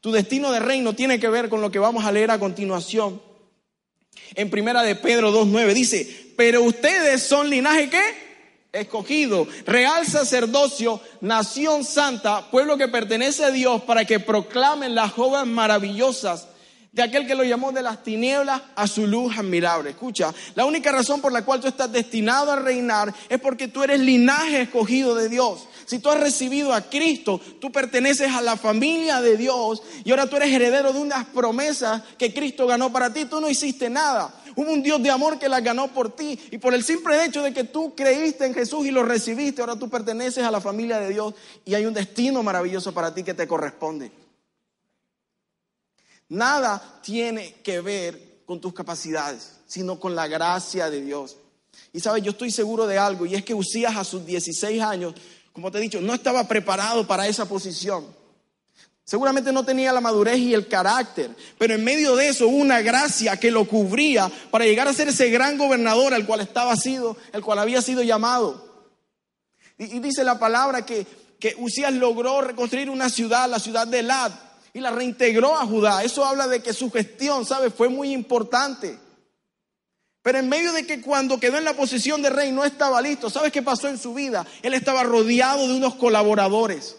Tu 0.00 0.12
destino 0.12 0.52
de 0.52 0.60
reino 0.60 0.94
tiene 0.94 1.18
que 1.18 1.28
ver 1.28 1.48
con 1.48 1.60
lo 1.60 1.70
que 1.70 1.78
vamos 1.78 2.04
a 2.04 2.12
leer 2.12 2.30
a 2.30 2.38
continuación. 2.38 3.22
En 4.34 4.50
primera 4.50 4.82
de 4.82 4.96
Pedro 4.96 5.32
2.9 5.32 5.72
dice, 5.72 6.32
pero 6.36 6.62
ustedes 6.62 7.22
son 7.22 7.48
linaje 7.48 7.88
qué? 7.88 8.24
escogido, 8.74 9.46
real 9.66 10.04
sacerdocio, 10.06 11.00
nación 11.20 11.84
santa, 11.84 12.50
pueblo 12.50 12.76
que 12.76 12.88
pertenece 12.88 13.44
a 13.44 13.50
Dios 13.50 13.82
para 13.82 14.04
que 14.04 14.20
proclamen 14.20 14.94
las 14.94 15.12
obras 15.16 15.46
maravillosas 15.46 16.48
de 16.94 17.02
aquel 17.02 17.26
que 17.26 17.34
lo 17.34 17.42
llamó 17.42 17.72
de 17.72 17.82
las 17.82 18.04
tinieblas 18.04 18.62
a 18.76 18.86
su 18.86 19.06
luz 19.06 19.36
admirable. 19.36 19.90
Escucha, 19.90 20.32
la 20.54 20.64
única 20.64 20.92
razón 20.92 21.20
por 21.20 21.32
la 21.32 21.44
cual 21.44 21.60
tú 21.60 21.66
estás 21.66 21.90
destinado 21.90 22.52
a 22.52 22.56
reinar 22.56 23.12
es 23.28 23.40
porque 23.40 23.66
tú 23.66 23.82
eres 23.82 23.98
linaje 23.98 24.62
escogido 24.62 25.16
de 25.16 25.28
Dios. 25.28 25.66
Si 25.86 25.98
tú 25.98 26.08
has 26.08 26.20
recibido 26.20 26.72
a 26.72 26.82
Cristo, 26.82 27.40
tú 27.60 27.72
perteneces 27.72 28.32
a 28.32 28.40
la 28.40 28.56
familia 28.56 29.20
de 29.20 29.36
Dios 29.36 29.82
y 30.04 30.10
ahora 30.12 30.28
tú 30.28 30.36
eres 30.36 30.52
heredero 30.52 30.92
de 30.92 31.00
unas 31.00 31.26
promesas 31.26 32.00
que 32.16 32.32
Cristo 32.32 32.66
ganó 32.66 32.92
para 32.92 33.12
ti. 33.12 33.24
Tú 33.24 33.40
no 33.40 33.50
hiciste 33.50 33.90
nada. 33.90 34.32
Hubo 34.54 34.70
un 34.70 34.84
Dios 34.84 35.02
de 35.02 35.10
amor 35.10 35.40
que 35.40 35.48
las 35.48 35.64
ganó 35.64 35.88
por 35.88 36.14
ti. 36.14 36.38
Y 36.52 36.58
por 36.58 36.74
el 36.74 36.84
simple 36.84 37.24
hecho 37.24 37.42
de 37.42 37.52
que 37.52 37.64
tú 37.64 37.92
creíste 37.96 38.46
en 38.46 38.54
Jesús 38.54 38.86
y 38.86 38.92
lo 38.92 39.02
recibiste, 39.02 39.60
ahora 39.60 39.76
tú 39.76 39.90
perteneces 39.90 40.44
a 40.44 40.50
la 40.52 40.60
familia 40.60 41.00
de 41.00 41.10
Dios 41.10 41.34
y 41.64 41.74
hay 41.74 41.86
un 41.86 41.92
destino 41.92 42.42
maravilloso 42.44 42.94
para 42.94 43.12
ti 43.12 43.24
que 43.24 43.34
te 43.34 43.48
corresponde. 43.48 44.23
Nada 46.28 47.00
tiene 47.02 47.54
que 47.62 47.80
ver 47.80 48.42
con 48.46 48.60
tus 48.60 48.72
capacidades, 48.72 49.52
sino 49.66 49.98
con 49.98 50.14
la 50.14 50.26
gracia 50.26 50.90
de 50.90 51.00
Dios. 51.00 51.36
Y 51.92 52.00
sabes, 52.00 52.22
yo 52.22 52.32
estoy 52.32 52.50
seguro 52.50 52.86
de 52.86 52.98
algo, 52.98 53.26
y 53.26 53.34
es 53.34 53.44
que 53.44 53.54
Usías 53.54 53.96
a 53.96 54.04
sus 54.04 54.24
16 54.24 54.82
años, 54.82 55.14
como 55.52 55.70
te 55.70 55.78
he 55.78 55.82
dicho, 55.82 56.00
no 56.00 56.14
estaba 56.14 56.46
preparado 56.46 57.06
para 57.06 57.26
esa 57.26 57.46
posición. 57.46 58.06
Seguramente 59.04 59.52
no 59.52 59.64
tenía 59.64 59.92
la 59.92 60.00
madurez 60.00 60.38
y 60.38 60.54
el 60.54 60.66
carácter, 60.66 61.30
pero 61.58 61.74
en 61.74 61.84
medio 61.84 62.16
de 62.16 62.28
eso 62.28 62.48
hubo 62.48 62.56
una 62.56 62.80
gracia 62.80 63.36
que 63.38 63.50
lo 63.50 63.66
cubría 63.66 64.30
para 64.50 64.64
llegar 64.64 64.88
a 64.88 64.94
ser 64.94 65.08
ese 65.08 65.28
gran 65.28 65.58
gobernador 65.58 66.14
al 66.14 66.24
cual 66.24 66.40
estaba 66.40 66.74
sido, 66.74 67.16
el 67.32 67.42
cual 67.42 67.58
había 67.58 67.82
sido 67.82 68.02
llamado. 68.02 68.64
Y, 69.76 69.98
dice 69.98 70.24
la 70.24 70.38
palabra 70.38 70.86
que, 70.86 71.06
que 71.38 71.54
Usías 71.58 71.92
logró 71.92 72.40
reconstruir 72.40 72.88
una 72.88 73.10
ciudad, 73.10 73.48
la 73.48 73.58
ciudad 73.58 73.86
de 73.86 73.98
Elad, 73.98 74.32
y 74.74 74.80
la 74.80 74.90
reintegró 74.90 75.56
a 75.56 75.64
Judá. 75.64 76.02
Eso 76.02 76.24
habla 76.24 76.48
de 76.48 76.60
que 76.60 76.74
su 76.74 76.90
gestión, 76.90 77.46
¿sabe? 77.46 77.70
Fue 77.70 77.88
muy 77.88 78.12
importante. 78.12 78.98
Pero 80.20 80.38
en 80.38 80.48
medio 80.48 80.72
de 80.72 80.84
que 80.84 81.00
cuando 81.00 81.38
quedó 81.38 81.58
en 81.58 81.64
la 81.64 81.74
posición 81.74 82.20
de 82.22 82.30
rey 82.30 82.50
no 82.50 82.64
estaba 82.64 83.00
listo, 83.00 83.30
¿sabes 83.30 83.52
qué 83.52 83.62
pasó 83.62 83.88
en 83.88 83.98
su 83.98 84.12
vida? 84.14 84.44
Él 84.62 84.74
estaba 84.74 85.04
rodeado 85.04 85.68
de 85.68 85.74
unos 85.74 85.94
colaboradores. 85.94 86.96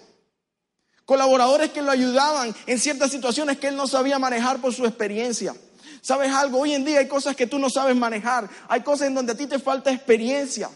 Colaboradores 1.04 1.72
que 1.72 1.82
lo 1.82 1.92
ayudaban 1.92 2.56
en 2.66 2.80
ciertas 2.80 3.12
situaciones 3.12 3.58
que 3.58 3.68
él 3.68 3.76
no 3.76 3.88
sabía 3.88 4.20
manejar 4.20 4.62
por 4.62 4.74
su 4.74 4.86
experiencia. 4.86 5.54
¿Sabes 6.02 6.32
algo? 6.32 6.60
Hoy 6.60 6.74
en 6.74 6.86
día 6.86 7.00
hay 7.00 7.08
cosas 7.08 7.36
que 7.36 7.46
tú 7.46 7.60
no 7.60 7.70
sabes 7.70 7.96
manejar. 7.96 8.50
Hay 8.70 8.82
cosas 8.82 9.08
en 9.08 9.16
donde 9.16 9.34
a 9.34 9.38
ti 9.38 9.48
te 9.48 9.60
falta 9.60 9.92
experiencia. 9.92 10.70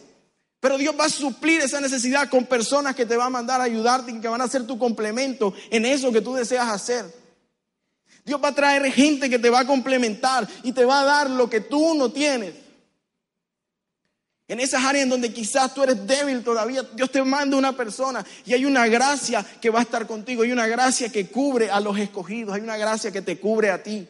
Pero 0.60 0.78
Dios 0.78 0.94
va 1.00 1.06
a 1.06 1.10
suplir 1.10 1.62
esa 1.62 1.80
necesidad 1.80 2.30
con 2.30 2.46
personas 2.46 2.96
que 2.96 3.06
te 3.06 3.16
van 3.16 3.28
a 3.28 3.32
mandar 3.32 3.62
a 3.62 3.66
ayudarte 3.66 4.12
y 4.12 4.20
que 4.20 4.28
van 4.28 4.42
a 4.42 4.48
ser 4.48 4.68
tu 4.68 4.78
complemento 4.78 5.54
en 5.70 5.86
eso 5.86 6.12
que 6.12 6.22
tú 6.22 6.34
deseas 6.34 6.68
hacer. 6.68 7.06
Dios 8.26 8.42
va 8.44 8.50
a 8.50 8.56
traer 8.56 8.92
gente 8.92 9.30
que 9.30 9.40
te 9.40 9.50
va 9.50 9.62
a 9.62 9.68
complementar 9.68 10.48
y 10.64 10.74
te 10.74 10.84
va 10.84 11.02
a 11.02 11.06
dar 11.06 11.30
lo 11.30 11.50
que 11.50 11.62
tú 11.62 11.96
no 11.96 12.12
tienes. 12.12 12.54
En 14.50 14.60
esas 14.60 14.84
áreas 14.84 15.04
en 15.04 15.10
donde 15.10 15.32
quizás 15.32 15.74
tú 15.74 15.84
eres 15.84 16.06
débil 16.06 16.44
todavía, 16.44 16.84
Dios 16.94 17.10
te 17.10 17.24
manda 17.24 17.56
una 17.56 17.78
persona 17.78 18.26
y 18.46 18.54
hay 18.54 18.66
una 18.66 18.88
gracia 18.88 19.46
que 19.62 19.70
va 19.70 19.80
a 19.80 19.84
estar 19.84 20.08
contigo, 20.08 20.44
hay 20.44 20.52
una 20.52 20.68
gracia 20.68 21.10
que 21.10 21.28
cubre 21.28 21.70
a 21.70 21.80
los 21.80 21.98
escogidos, 21.98 22.56
hay 22.56 22.62
una 22.62 22.76
gracia 22.76 23.12
que 23.12 23.22
te 23.22 23.40
cubre 23.40 23.70
a 23.70 23.82
ti. 23.82 24.08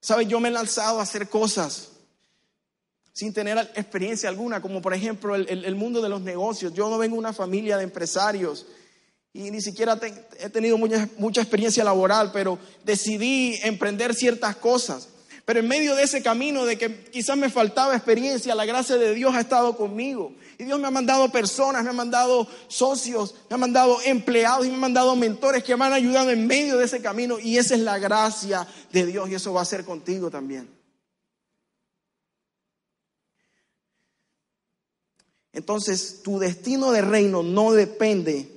Sabes, 0.00 0.28
yo 0.28 0.40
me 0.40 0.48
he 0.48 0.52
lanzado 0.52 1.00
a 1.00 1.04
hacer 1.04 1.28
cosas 1.28 1.91
sin 3.12 3.32
tener 3.32 3.58
experiencia 3.74 4.28
alguna, 4.28 4.62
como 4.62 4.80
por 4.80 4.94
ejemplo 4.94 5.34
el, 5.34 5.74
mundo 5.74 6.00
de 6.00 6.08
los 6.08 6.22
negocios. 6.22 6.72
Yo 6.72 6.88
no 6.88 6.98
vengo 6.98 7.16
de 7.16 7.20
una 7.20 7.32
familia 7.32 7.76
de 7.76 7.84
empresarios 7.84 8.66
y 9.34 9.50
ni 9.50 9.60
siquiera 9.60 9.98
he 10.40 10.48
tenido 10.50 10.78
mucha, 10.78 11.08
mucha 11.18 11.40
experiencia 11.40 11.84
laboral, 11.84 12.30
pero 12.32 12.58
decidí 12.84 13.58
emprender 13.62 14.14
ciertas 14.14 14.56
cosas. 14.56 15.08
Pero 15.44 15.58
en 15.58 15.68
medio 15.68 15.96
de 15.96 16.04
ese 16.04 16.22
camino 16.22 16.64
de 16.64 16.78
que 16.78 17.04
quizás 17.10 17.36
me 17.36 17.50
faltaba 17.50 17.96
experiencia, 17.96 18.54
la 18.54 18.64
gracia 18.64 18.96
de 18.96 19.12
Dios 19.12 19.34
ha 19.34 19.40
estado 19.40 19.76
conmigo. 19.76 20.32
Y 20.56 20.64
Dios 20.64 20.78
me 20.78 20.86
ha 20.86 20.90
mandado 20.90 21.30
personas, 21.30 21.82
me 21.82 21.90
ha 21.90 21.94
mandado 21.94 22.46
socios, 22.68 23.34
me 23.50 23.54
ha 23.54 23.58
mandado 23.58 23.98
empleados 24.04 24.66
y 24.66 24.70
me 24.70 24.76
ha 24.76 24.80
mandado 24.80 25.16
mentores 25.16 25.64
que 25.64 25.76
me 25.76 25.84
han 25.84 25.92
ayudado 25.92 26.30
en 26.30 26.46
medio 26.46 26.78
de 26.78 26.84
ese 26.84 27.02
camino. 27.02 27.40
Y 27.40 27.58
esa 27.58 27.74
es 27.74 27.80
la 27.80 27.98
gracia 27.98 28.66
de 28.92 29.04
Dios 29.04 29.28
y 29.28 29.34
eso 29.34 29.52
va 29.52 29.62
a 29.62 29.66
ser 29.66 29.84
contigo 29.84 30.30
también. 30.30 30.81
Entonces, 35.52 36.22
tu 36.22 36.38
destino 36.38 36.92
de 36.92 37.02
reino 37.02 37.42
no 37.42 37.72
depende 37.72 38.48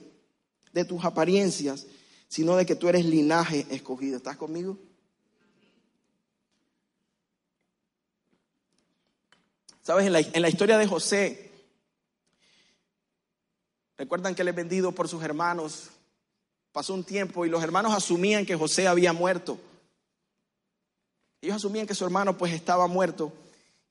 de 0.71 0.85
tus 0.85 1.03
apariencias, 1.03 1.87
sino 2.27 2.55
de 2.55 2.65
que 2.65 2.75
tú 2.75 2.87
eres 2.87 3.05
linaje 3.05 3.65
escogido. 3.69 4.17
¿Estás 4.17 4.37
conmigo? 4.37 4.77
Sabes, 9.85 10.07
en 10.07 10.41
la, 10.41 10.49
historia 10.49 10.79
de 10.79 10.87
José, 10.87 11.51
recuerdan 13.97 14.33
que 14.33 14.41
él 14.41 14.47
es 14.47 14.55
vendido 14.55 14.91
por 14.91 15.07
sus 15.07 15.21
hermanos. 15.21 15.91
Pasó 16.71 16.95
un 16.95 17.03
tiempo 17.03 17.45
y 17.45 17.49
los 17.49 17.61
hermanos 17.61 17.93
asumían 17.93 18.47
que 18.47 18.55
José 18.55 18.87
había 18.87 19.13
muerto. 19.13 19.59
Ellos 21.39 21.57
asumían 21.57 21.85
que 21.85 21.93
su 21.93 22.03
hermano 22.03 22.35
pues 22.35 22.51
estaba 22.51 22.87
muerto. 22.87 23.31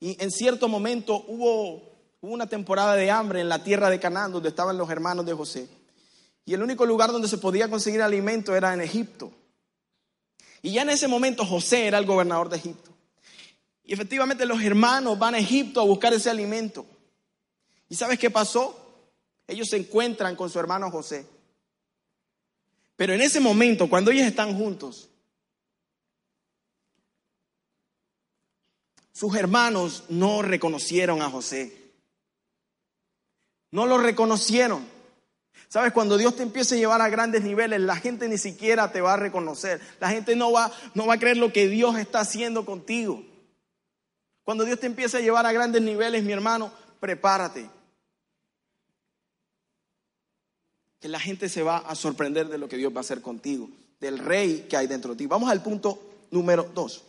Y 0.01 0.21
en 0.21 0.33
cierto 0.33 0.69
momento 0.69 1.25
hubo, 1.29 1.94
hubo 2.25 2.33
una 2.33 2.47
temporada 2.47 2.97
de 2.97 3.11
hambre 3.11 3.43
en 3.43 3.51
la 3.51 3.63
tierra 3.63 3.91
de 3.91 4.01
Canaán 4.01 4.33
donde 4.33 4.49
estaban 4.49 4.79
los 4.79 4.89
hermanos 4.89 5.27
de 5.27 5.35
José. 5.35 5.69
Y 6.47 6.55
el 6.55 6.63
único 6.63 6.87
lugar 6.87 7.13
donde 7.13 7.29
se 7.29 7.37
podía 7.37 7.69
conseguir 7.69 8.01
alimento 8.01 8.57
era 8.57 8.73
en 8.73 8.81
Egipto. 8.81 9.31
Y 10.63 10.73
ya 10.73 10.83
en 10.83 10.89
ese 10.89 11.07
momento 11.07 11.45
José 11.45 11.87
era 11.87 11.99
el 11.99 12.07
gobernador 12.07 12.49
de 12.49 12.57
Egipto. 12.57 12.91
Y 13.85 13.93
efectivamente 13.93 14.47
los 14.47 14.63
hermanos 14.63 15.19
van 15.19 15.35
a 15.35 15.39
Egipto 15.39 15.83
a 15.83 15.85
buscar 15.85 16.15
ese 16.15 16.31
alimento. 16.31 16.87
¿Y 17.91 17.95
sabes 17.95 18.19
qué 18.19 18.31
pasó? 18.31 18.75
Ellos 19.47 19.69
se 19.69 19.77
encuentran 19.77 20.35
con 20.35 20.49
su 20.49 20.59
hermano 20.59 20.91
José. 20.91 21.27
Pero 22.97 23.13
en 23.13 23.21
ese 23.21 23.39
momento, 23.39 23.87
cuando 23.91 24.11
ellos 24.11 24.27
están 24.27 24.57
juntos, 24.57 25.11
sus 29.13 29.37
hermanos 29.37 30.05
no 30.09 30.41
reconocieron 30.41 31.21
a 31.21 31.29
José. 31.29 31.84
No 33.75 33.87
lo 33.87 33.99
reconocieron. 33.99 34.87
Sabes, 35.67 35.93
cuando 35.93 36.17
Dios 36.17 36.37
te 36.37 36.45
empiece 36.45 36.77
a 36.77 36.79
llevar 36.79 37.01
a 37.01 37.09
grandes 37.09 37.43
niveles, 37.43 37.81
la 37.81 37.97
gente 37.97 38.29
ni 38.29 38.39
siquiera 38.39 38.93
te 38.93 39.01
va 39.01 39.15
a 39.15 39.17
reconocer. 39.17 39.81
La 39.99 40.11
gente 40.11 40.37
no 40.37 40.53
va, 40.53 40.71
no 40.95 41.09
va 41.09 41.15
a 41.15 41.19
creer 41.19 41.39
lo 41.39 41.53
que 41.53 41.67
Dios 41.67 41.99
está 41.99 42.21
haciendo 42.21 42.65
contigo. 42.65 43.25
Cuando 44.45 44.65
Dios 44.65 44.79
te 44.79 44.87
empiece 44.87 45.17
a 45.17 45.21
llevar 45.21 45.45
a 45.45 45.51
grandes 45.51 45.83
niveles, 45.83 46.23
mi 46.23 46.31
hermano, 46.33 46.73
prepárate. 47.01 47.69
Que 51.01 51.09
la 51.09 51.19
gente 51.19 51.49
se 51.49 51.65
va 51.65 51.79
a 51.79 51.97
sorprender 51.97 52.47
de 52.47 52.59
lo 52.59 52.69
que 52.69 52.77
Dios 52.77 52.93
va 52.95 52.99
a 52.99 53.01
hacer 53.01 53.23
contigo, 53.23 53.69
del 53.99 54.21
rey 54.21 54.69
que 54.71 54.77
hay 54.77 54.87
dentro 54.87 55.15
de 55.15 55.19
ti. 55.19 55.27
Vamos 55.27 55.51
al 55.51 55.65
punto 55.65 56.01
número 56.31 56.63
dos. 56.63 57.03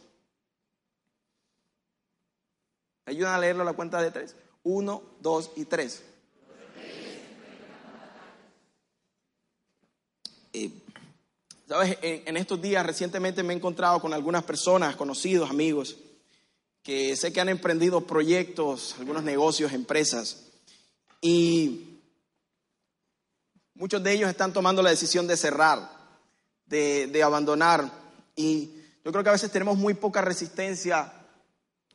Ayudan 3.06 3.36
a 3.36 3.39
leerlo 3.39 3.62
a 3.62 3.65
la 3.65 3.73
cuenta 3.73 4.01
de 4.01 4.10
tres. 4.10 4.36
Uno, 4.63 5.04
dos 5.19 5.51
y 5.56 5.65
tres. 5.65 6.01
Eh, 10.55 10.71
Sabes, 11.67 11.97
en, 12.01 12.37
estos 12.37 12.61
días 12.61 12.85
recientemente 12.85 13.41
me 13.41 13.51
he 13.51 13.57
encontrado 13.57 13.99
con 13.99 14.13
algunas 14.13 14.43
personas, 14.43 14.95
conocidos, 14.95 15.49
amigos, 15.49 15.97
que 16.83 17.15
sé 17.15 17.33
que 17.33 17.41
han 17.41 17.49
emprendido 17.49 18.01
proyectos, 18.01 18.95
algunos 18.99 19.23
negocios, 19.23 19.73
empresas, 19.73 20.43
y 21.21 21.99
muchos 23.73 24.03
de 24.03 24.13
ellos 24.13 24.29
están 24.29 24.53
tomando 24.53 24.83
la 24.83 24.91
decisión 24.91 25.25
de 25.25 25.35
cerrar, 25.35 25.89
de, 26.67 27.07
de 27.07 27.23
abandonar, 27.23 27.91
y 28.35 28.69
yo 29.03 29.11
creo 29.11 29.23
que 29.23 29.29
a 29.29 29.33
veces 29.33 29.51
tenemos 29.51 29.75
muy 29.75 29.95
poca 29.95 30.21
resistencia 30.21 31.11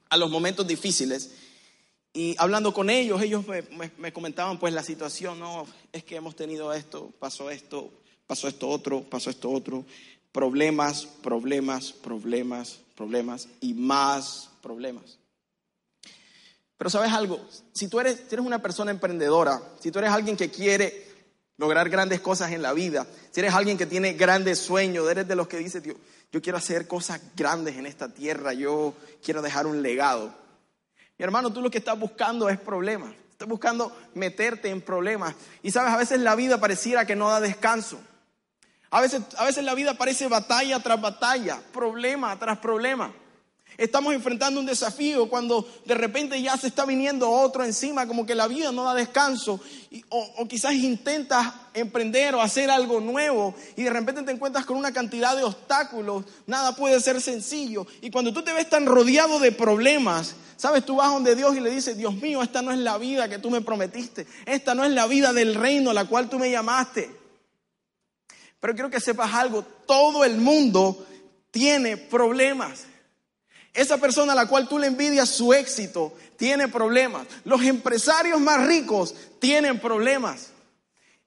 a 0.08 0.16
los 0.16 0.30
momentos 0.30 0.66
difíciles. 0.66 1.30
Y 2.12 2.34
hablando 2.38 2.74
con 2.74 2.90
ellos, 2.90 3.22
ellos 3.22 3.44
me, 3.46 4.12
comentaban 4.12 4.58
pues 4.58 4.74
la 4.74 4.82
situación, 4.82 5.38
no, 5.38 5.64
es 5.92 6.02
que 6.02 6.16
hemos 6.16 6.34
tenido 6.34 6.72
esto, 6.72 7.12
pasó 7.20 7.50
esto, 7.50 7.92
pasó 8.30 8.46
esto 8.46 8.68
otro, 8.68 9.02
pasó 9.02 9.28
esto 9.28 9.50
otro, 9.50 9.84
problemas, 10.30 11.04
problemas, 11.04 11.90
problemas, 11.90 12.78
problemas 12.94 13.48
y 13.60 13.74
más 13.74 14.50
problemas. 14.62 15.18
Pero 16.78 16.90
sabes 16.90 17.12
algo, 17.12 17.44
si 17.72 17.88
tú 17.88 17.98
eres, 17.98 18.22
una 18.38 18.62
persona 18.62 18.92
emprendedora, 18.92 19.60
si 19.80 19.90
tú 19.90 19.98
eres 19.98 20.12
alguien 20.12 20.36
que 20.36 20.48
quiere 20.48 21.08
lograr 21.56 21.88
grandes 21.88 22.20
cosas 22.20 22.52
en 22.52 22.62
la 22.62 22.72
vida, 22.72 23.04
si 23.32 23.40
eres 23.40 23.52
alguien 23.52 23.76
que 23.76 23.86
tiene 23.86 24.12
grandes 24.12 24.60
sueños, 24.60 25.10
eres 25.10 25.26
de 25.26 25.34
los 25.34 25.48
que 25.48 25.58
dice, 25.58 25.80
Dios, 25.80 25.96
yo 26.30 26.40
quiero 26.40 26.56
hacer 26.56 26.86
cosas 26.86 27.20
grandes 27.34 27.78
en 27.78 27.86
esta 27.86 28.14
tierra, 28.14 28.52
yo 28.52 28.94
quiero 29.24 29.42
dejar 29.42 29.66
un 29.66 29.82
legado. 29.82 30.32
Mi 31.18 31.24
hermano, 31.24 31.52
tú 31.52 31.60
lo 31.62 31.68
que 31.68 31.78
estás 31.78 31.98
buscando 31.98 32.48
es 32.48 32.60
problemas, 32.60 33.12
estás 33.32 33.48
buscando 33.48 33.92
meterte 34.14 34.68
en 34.68 34.82
problemas. 34.82 35.34
Y 35.64 35.72
sabes, 35.72 35.92
a 35.92 35.96
veces 35.96 36.20
la 36.20 36.36
vida 36.36 36.60
pareciera 36.60 37.04
que 37.06 37.16
no 37.16 37.28
da 37.28 37.40
descanso. 37.40 37.98
A 38.90 39.00
veces, 39.00 39.22
a 39.36 39.44
veces 39.44 39.64
la 39.64 39.74
vida 39.74 39.94
parece 39.94 40.26
batalla 40.26 40.80
tras 40.80 41.00
batalla, 41.00 41.60
problema 41.72 42.38
tras 42.38 42.58
problema. 42.58 43.12
Estamos 43.78 44.12
enfrentando 44.12 44.60
un 44.60 44.66
desafío 44.66 45.28
cuando 45.28 45.66
de 45.86 45.94
repente 45.94 46.40
ya 46.42 46.56
se 46.56 46.66
está 46.66 46.84
viniendo 46.84 47.30
otro 47.30 47.64
encima, 47.64 48.06
como 48.06 48.26
que 48.26 48.34
la 48.34 48.46
vida 48.46 48.72
no 48.72 48.84
da 48.84 48.94
descanso, 48.94 49.58
o, 50.10 50.46
quizás 50.46 50.74
intentas 50.74 51.46
emprender 51.72 52.34
o 52.34 52.42
hacer 52.42 52.70
algo 52.70 53.00
nuevo 53.00 53.54
y 53.76 53.84
de 53.84 53.90
repente 53.90 54.22
te 54.22 54.32
encuentras 54.32 54.66
con 54.66 54.76
una 54.76 54.92
cantidad 54.92 55.34
de 55.34 55.44
obstáculos, 55.44 56.24
nada 56.46 56.76
puede 56.76 57.00
ser 57.00 57.22
sencillo. 57.22 57.86
Y 58.02 58.10
cuando 58.10 58.34
tú 58.34 58.42
te 58.42 58.52
ves 58.52 58.68
tan 58.68 58.84
rodeado 58.84 59.38
de 59.38 59.52
problemas, 59.52 60.34
sabes, 60.56 60.84
tú 60.84 60.96
vas 60.96 61.10
donde 61.10 61.34
Dios 61.34 61.56
y 61.56 61.60
le 61.60 61.70
dices, 61.70 61.96
Dios 61.96 62.14
mío, 62.16 62.42
esta 62.42 62.60
no 62.60 62.72
es 62.72 62.78
la 62.78 62.98
vida 62.98 63.30
que 63.30 63.38
tú 63.38 63.50
me 63.50 63.62
prometiste, 63.62 64.26
esta 64.44 64.74
no 64.74 64.84
es 64.84 64.90
la 64.90 65.06
vida 65.06 65.32
del 65.32 65.54
reino 65.54 65.90
a 65.90 65.94
la 65.94 66.04
cual 66.04 66.28
tú 66.28 66.38
me 66.38 66.50
llamaste. 66.50 67.19
Pero 68.60 68.74
quiero 68.74 68.90
que 68.90 69.00
sepas 69.00 69.34
algo, 69.34 69.62
todo 69.62 70.24
el 70.24 70.36
mundo 70.36 71.06
tiene 71.50 71.96
problemas. 71.96 72.84
Esa 73.72 73.98
persona 73.98 74.32
a 74.32 74.36
la 74.36 74.46
cual 74.46 74.68
tú 74.68 74.78
le 74.78 74.88
envidias 74.88 75.28
su 75.28 75.52
éxito 75.54 76.14
tiene 76.36 76.68
problemas. 76.68 77.26
Los 77.44 77.62
empresarios 77.62 78.40
más 78.40 78.66
ricos 78.66 79.14
tienen 79.38 79.78
problemas. 79.78 80.48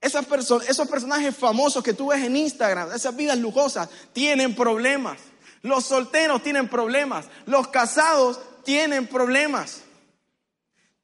Esas 0.02 0.26
esos 0.68 0.88
personajes 0.90 1.36
famosos 1.36 1.82
que 1.84 1.94
tú 1.94 2.08
ves 2.08 2.24
en 2.24 2.36
Instagram, 2.36 2.92
esas 2.92 3.16
vidas 3.16 3.38
lujosas, 3.38 3.88
tienen 4.12 4.54
problemas. 4.54 5.18
Los 5.62 5.86
solteros 5.86 6.44
tienen 6.44 6.68
problemas. 6.68 7.26
Los 7.46 7.70
casados 7.70 8.40
tienen 8.66 9.08
problemas. 9.08 9.83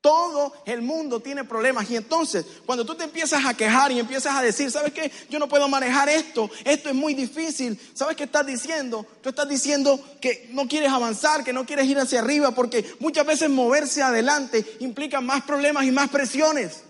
Todo 0.01 0.53
el 0.65 0.81
mundo 0.81 1.19
tiene 1.19 1.43
problemas 1.43 1.89
y 1.91 1.97
entonces 1.97 2.45
cuando 2.65 2.85
tú 2.85 2.95
te 2.95 3.03
empiezas 3.03 3.45
a 3.45 3.53
quejar 3.53 3.91
y 3.91 3.99
empiezas 3.99 4.33
a 4.33 4.41
decir, 4.41 4.71
¿sabes 4.71 4.93
qué? 4.93 5.11
Yo 5.29 5.39
no 5.39 5.49
puedo 5.49 5.67
manejar 5.67 6.07
esto, 6.07 6.49
esto 6.63 6.87
es 6.87 6.95
muy 6.95 7.13
difícil. 7.13 7.77
¿Sabes 7.93 8.15
qué 8.15 8.23
estás 8.23 8.45
diciendo? 8.45 9.05
Tú 9.21 9.29
estás 9.29 9.49
diciendo 9.49 9.99
que 10.21 10.47
no 10.51 10.69
quieres 10.69 10.89
avanzar, 10.89 11.43
que 11.43 11.51
no 11.51 11.65
quieres 11.65 11.85
ir 11.85 11.99
hacia 11.99 12.19
arriba 12.19 12.51
porque 12.51 12.95
muchas 12.99 13.25
veces 13.25 13.49
moverse 13.49 14.01
adelante 14.01 14.65
implica 14.79 15.19
más 15.19 15.43
problemas 15.43 15.83
y 15.83 15.91
más 15.91 16.09
presiones. 16.09 16.83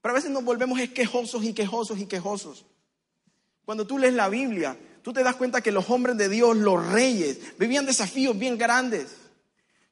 Pero 0.00 0.12
a 0.12 0.18
veces 0.18 0.30
nos 0.30 0.44
volvemos 0.44 0.78
quejosos 0.90 1.42
y 1.42 1.52
quejosos 1.52 1.98
y 1.98 2.06
quejosos. 2.06 2.64
Cuando 3.64 3.84
tú 3.84 3.98
lees 3.98 4.14
la 4.14 4.28
Biblia, 4.28 4.78
tú 5.02 5.12
te 5.12 5.24
das 5.24 5.34
cuenta 5.34 5.60
que 5.60 5.72
los 5.72 5.90
hombres 5.90 6.16
de 6.16 6.28
Dios, 6.28 6.56
los 6.56 6.86
reyes, 6.86 7.58
vivían 7.58 7.84
desafíos 7.84 8.38
bien 8.38 8.56
grandes. 8.56 9.25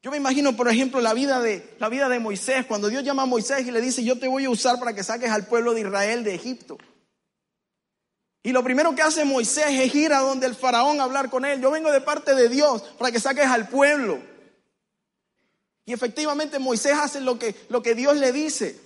Yo 0.04 0.10
me 0.10 0.18
imagino, 0.18 0.54
por 0.54 0.68
ejemplo, 0.68 1.00
la 1.00 1.14
vida, 1.14 1.40
de, 1.40 1.66
la 1.78 1.88
vida 1.88 2.10
de 2.10 2.18
Moisés, 2.18 2.66
cuando 2.66 2.88
Dios 2.88 3.02
llama 3.02 3.22
a 3.22 3.26
Moisés 3.26 3.66
y 3.66 3.70
le 3.70 3.80
dice, 3.80 4.04
yo 4.04 4.18
te 4.18 4.28
voy 4.28 4.44
a 4.44 4.50
usar 4.50 4.78
para 4.78 4.92
que 4.92 5.02
saques 5.02 5.30
al 5.30 5.46
pueblo 5.46 5.72
de 5.72 5.80
Israel 5.80 6.22
de 6.24 6.34
Egipto. 6.34 6.76
Y 8.42 8.52
lo 8.52 8.62
primero 8.62 8.94
que 8.94 9.00
hace 9.00 9.24
Moisés 9.24 9.64
es 9.70 9.94
ir 9.94 10.12
a 10.12 10.18
donde 10.18 10.46
el 10.46 10.54
faraón 10.54 11.00
a 11.00 11.04
hablar 11.04 11.30
con 11.30 11.46
él. 11.46 11.58
Yo 11.62 11.70
vengo 11.70 11.90
de 11.90 12.02
parte 12.02 12.34
de 12.34 12.50
Dios 12.50 12.82
para 12.98 13.10
que 13.12 13.18
saques 13.18 13.46
al 13.46 13.70
pueblo. 13.70 14.20
Y 15.86 15.94
efectivamente 15.94 16.58
Moisés 16.58 16.92
hace 17.00 17.22
lo 17.22 17.38
que, 17.38 17.54
lo 17.70 17.82
que 17.82 17.94
Dios 17.94 18.14
le 18.18 18.30
dice. 18.30 18.78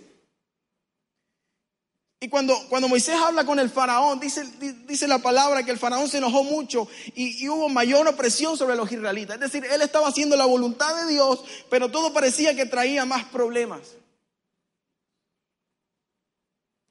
Y 2.20 2.28
cuando, 2.28 2.58
cuando 2.68 2.88
Moisés 2.88 3.14
habla 3.14 3.44
con 3.44 3.60
el 3.60 3.70
faraón, 3.70 4.18
dice, 4.18 4.44
dice 4.88 5.06
la 5.06 5.18
palabra 5.18 5.62
que 5.62 5.70
el 5.70 5.78
faraón 5.78 6.08
se 6.08 6.18
enojó 6.18 6.42
mucho 6.42 6.88
y, 7.14 7.48
hubo 7.48 7.68
mayor 7.68 8.08
opresión 8.08 8.56
sobre 8.56 8.74
los 8.74 8.90
israelitas. 8.90 9.36
Es 9.36 9.52
decir, 9.52 9.64
él 9.64 9.82
estaba 9.82 10.08
haciendo 10.08 10.34
la 10.34 10.44
voluntad 10.44 10.96
de 10.96 11.12
Dios, 11.12 11.44
pero 11.70 11.90
todo 11.90 12.12
parecía 12.12 12.56
que 12.56 12.66
traía 12.66 13.04
más 13.04 13.24
problemas. 13.26 13.94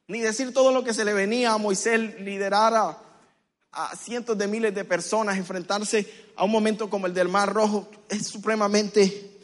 Ni 0.07 0.21
decir 0.21 0.53
todo 0.53 0.71
lo 0.71 0.85
que 0.85 0.93
se 0.93 1.03
le 1.03 1.13
venía 1.13 1.51
a 1.51 1.57
Moisés 1.57 2.21
liderar 2.21 2.73
a, 2.73 2.97
a 3.73 3.95
cientos 3.97 4.37
de 4.37 4.47
miles 4.47 4.73
de 4.73 4.85
personas, 4.85 5.37
enfrentarse 5.37 6.09
a 6.37 6.45
un 6.45 6.51
momento 6.51 6.89
como 6.89 7.05
el 7.05 7.13
del 7.13 7.27
Mar 7.27 7.51
Rojo, 7.53 7.89
es 8.07 8.27
supremamente 8.27 9.41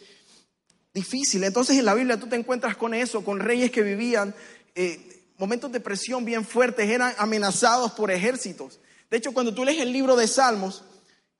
difícil. 0.94 1.44
Entonces 1.44 1.78
en 1.78 1.84
la 1.84 1.94
Biblia 1.94 2.18
tú 2.18 2.28
te 2.28 2.38
encuentras 2.38 2.78
con 2.78 2.94
eso, 2.94 3.26
con 3.26 3.42
reyes 3.42 3.70
que 3.70 3.82
vivían 3.82 4.34
eh, 4.76 5.13
momentos 5.38 5.72
de 5.72 5.80
presión 5.80 6.26
bien 6.26 6.46
fuertes, 6.46 6.90
eran 6.90 7.14
amenazados 7.18 7.92
por 7.94 8.12
ejércitos. 8.12 8.80
De 9.10 9.18
hecho, 9.18 9.34
cuando 9.34 9.54
tú 9.54 9.64
lees 9.64 9.82
el 9.82 9.92
libro 9.92 10.16
de 10.16 10.28
Salmos, 10.28 10.84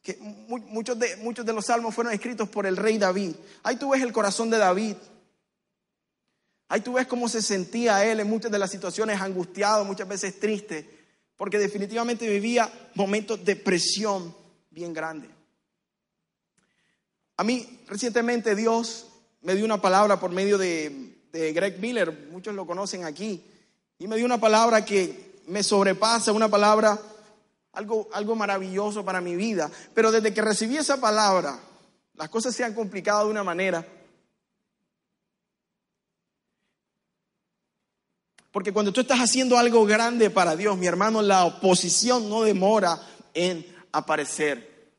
que 0.04 0.18
muchos 0.20 1.00
de, 1.00 1.16
muchos 1.18 1.46
de 1.46 1.54
los 1.54 1.66
salmos 1.66 1.96
fueron 1.96 2.14
escritos 2.14 2.50
por 2.50 2.66
el 2.66 2.76
rey 2.76 2.98
David, 2.98 3.36
ahí 3.64 3.78
tú 3.78 3.92
ves 3.92 4.02
el 4.02 4.12
corazón 4.12 4.50
de 4.50 4.58
David. 4.58 4.96
Ahí 6.68 6.82
tú 6.82 6.94
ves 6.94 7.08
cómo 7.08 7.30
se 7.30 7.42
sentía 7.42 8.04
él 8.04 8.20
en 8.20 8.28
muchas 8.28 8.52
de 8.52 8.60
las 8.60 8.70
situaciones 8.70 9.22
angustiado, 9.22 9.86
muchas 9.86 10.08
veces 10.08 10.40
triste, 10.40 10.90
porque 11.38 11.58
definitivamente 11.58 12.28
vivía 12.28 12.72
momentos 12.96 13.46
de 13.46 13.56
presión 13.56 14.36
bien 14.72 14.92
grande. 14.92 15.30
A 17.38 17.44
mí 17.44 17.82
recientemente 17.88 18.56
Dios 18.56 19.08
me 19.42 19.56
dio 19.56 19.64
una 19.66 19.82
palabra 19.82 20.20
por 20.20 20.32
medio 20.32 20.58
de, 20.58 21.16
de 21.32 21.54
Greg 21.54 21.80
Miller, 21.80 22.28
muchos 22.32 22.54
lo 22.56 22.68
conocen 22.68 23.06
aquí, 23.06 23.44
y 24.04 24.08
me 24.08 24.18
dio 24.18 24.26
una 24.26 24.38
palabra 24.38 24.84
que 24.84 25.40
me 25.48 25.64
sobrepasa, 25.64 26.34
una 26.34 26.50
palabra, 26.50 27.00
algo, 27.72 28.10
algo 28.12 28.36
maravilloso 28.36 29.06
para 29.06 29.22
mi 29.22 29.34
vida. 29.38 29.72
Pero 29.94 30.12
desde 30.12 30.34
que 30.34 30.42
recibí 30.42 30.76
esa 30.76 31.00
palabra, 31.00 31.58
las 32.16 32.28
cosas 32.28 32.54
se 32.54 32.66
han 32.66 32.74
complicado 32.74 33.24
de 33.24 33.32
una 33.32 33.46
manera. 33.46 33.88
Porque 38.52 38.74
cuando 38.74 38.92
tú 38.92 39.00
estás 39.00 39.20
haciendo 39.20 39.58
algo 39.58 39.86
grande 39.86 40.30
para 40.30 40.58
Dios, 40.58 40.78
mi 40.78 40.86
hermano, 40.86 41.22
la 41.22 41.46
oposición 41.46 42.28
no 42.28 42.42
demora 42.42 43.02
en 43.34 43.66
aparecer. 43.94 44.92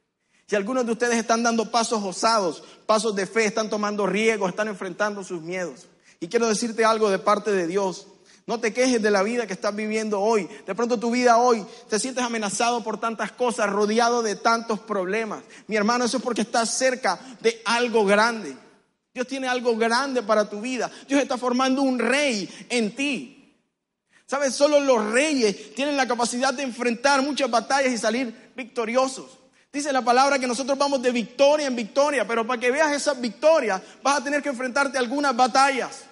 Si 0.47 0.57
algunos 0.57 0.87
de 0.87 0.93
ustedes 0.93 1.19
están 1.19 1.43
dando 1.43 1.71
pasos 1.71 2.03
osados, 2.03 2.65
pasos 2.87 3.15
de 3.15 3.27
fe, 3.27 3.45
están 3.45 3.69
tomando 3.69 4.07
riesgos, 4.07 4.49
están 4.49 4.69
enfrentando 4.69 5.23
sus 5.23 5.43
miedos. 5.43 5.89
Y 6.21 6.29
quiero 6.29 6.49
decirte 6.49 6.87
algo 6.87 7.11
de 7.11 7.19
parte 7.19 7.53
de 7.53 7.67
Dios. 7.67 8.07
No 8.47 8.61
te 8.61 8.75
quejes 8.75 9.01
de 9.01 9.11
la 9.11 9.23
vida 9.23 9.47
que 9.47 9.55
estás 9.55 9.75
viviendo 9.75 10.21
hoy. 10.21 10.49
De 10.67 10.75
pronto 10.75 10.99
tu 10.99 11.11
vida 11.11 11.39
hoy 11.39 11.65
te 11.89 11.99
sientes 11.99 12.23
amenazado 12.23 12.85
por 12.85 13.01
tantas 13.01 13.33
cosas, 13.33 13.71
rodeado 13.71 14.23
de 14.23 14.37
tantos 14.37 14.81
problemas. 14.81 15.43
Mi 15.67 15.77
hermano, 15.77 16.05
eso 16.05 16.19
es 16.19 16.23
porque 16.23 16.43
estás 16.43 16.71
cerca 16.71 17.19
de 17.41 17.63
algo 17.65 18.05
grande. 18.05 18.55
Dios 19.15 19.27
tiene 19.27 19.49
algo 19.49 19.77
grande 19.77 20.23
para 20.23 20.51
tu 20.51 20.61
vida. 20.61 20.91
Dios 21.09 21.23
está 21.23 21.39
formando 21.39 21.81
un 21.81 21.99
rey 21.99 22.67
en 22.69 22.95
ti. 22.95 23.31
¿Sabes? 24.27 24.55
Solo 24.55 24.81
los 24.81 25.13
reyes 25.13 25.75
tienen 25.75 25.97
la 25.97 26.07
capacidad 26.07 26.53
de 26.53 26.65
enfrentar 26.65 27.23
muchas 27.23 27.51
batallas 27.51 27.93
y 27.93 27.99
salir 27.99 28.53
victoriosos. 28.55 29.39
Dice 29.73 29.93
la 29.93 30.03
palabra 30.03 30.39
que 30.39 30.47
nosotros 30.47 30.77
vamos 30.77 31.01
de 31.01 31.13
victoria 31.13 31.67
en 31.67 31.77
victoria, 31.77 32.27
pero 32.27 32.47
para 32.47 32.61
que 32.61 32.71
veas 32.71 32.93
esas 32.93 33.21
victorias 33.21 33.81
vas 34.03 34.19
a 34.19 34.25
tener 34.25 34.43
que 34.43 34.51
enfrentarte 34.51 34.99
a 34.99 35.01
algunas 35.01 35.35
batallas. 35.35 36.05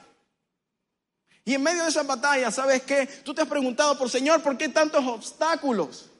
Y 1.44 1.54
en 1.54 1.62
medio 1.62 1.82
de 1.82 1.88
esas 1.88 2.06
batallas, 2.06 2.54
¿sabes 2.54 2.82
qué? 2.82 3.06
Tú 3.24 3.34
te 3.34 3.42
has 3.42 3.48
preguntado 3.48 3.98
por 3.98 4.08
Señor, 4.08 4.42
¿por 4.42 4.56
qué 4.56 4.68
tantos 4.68 5.04
obstáculos? 5.04 6.10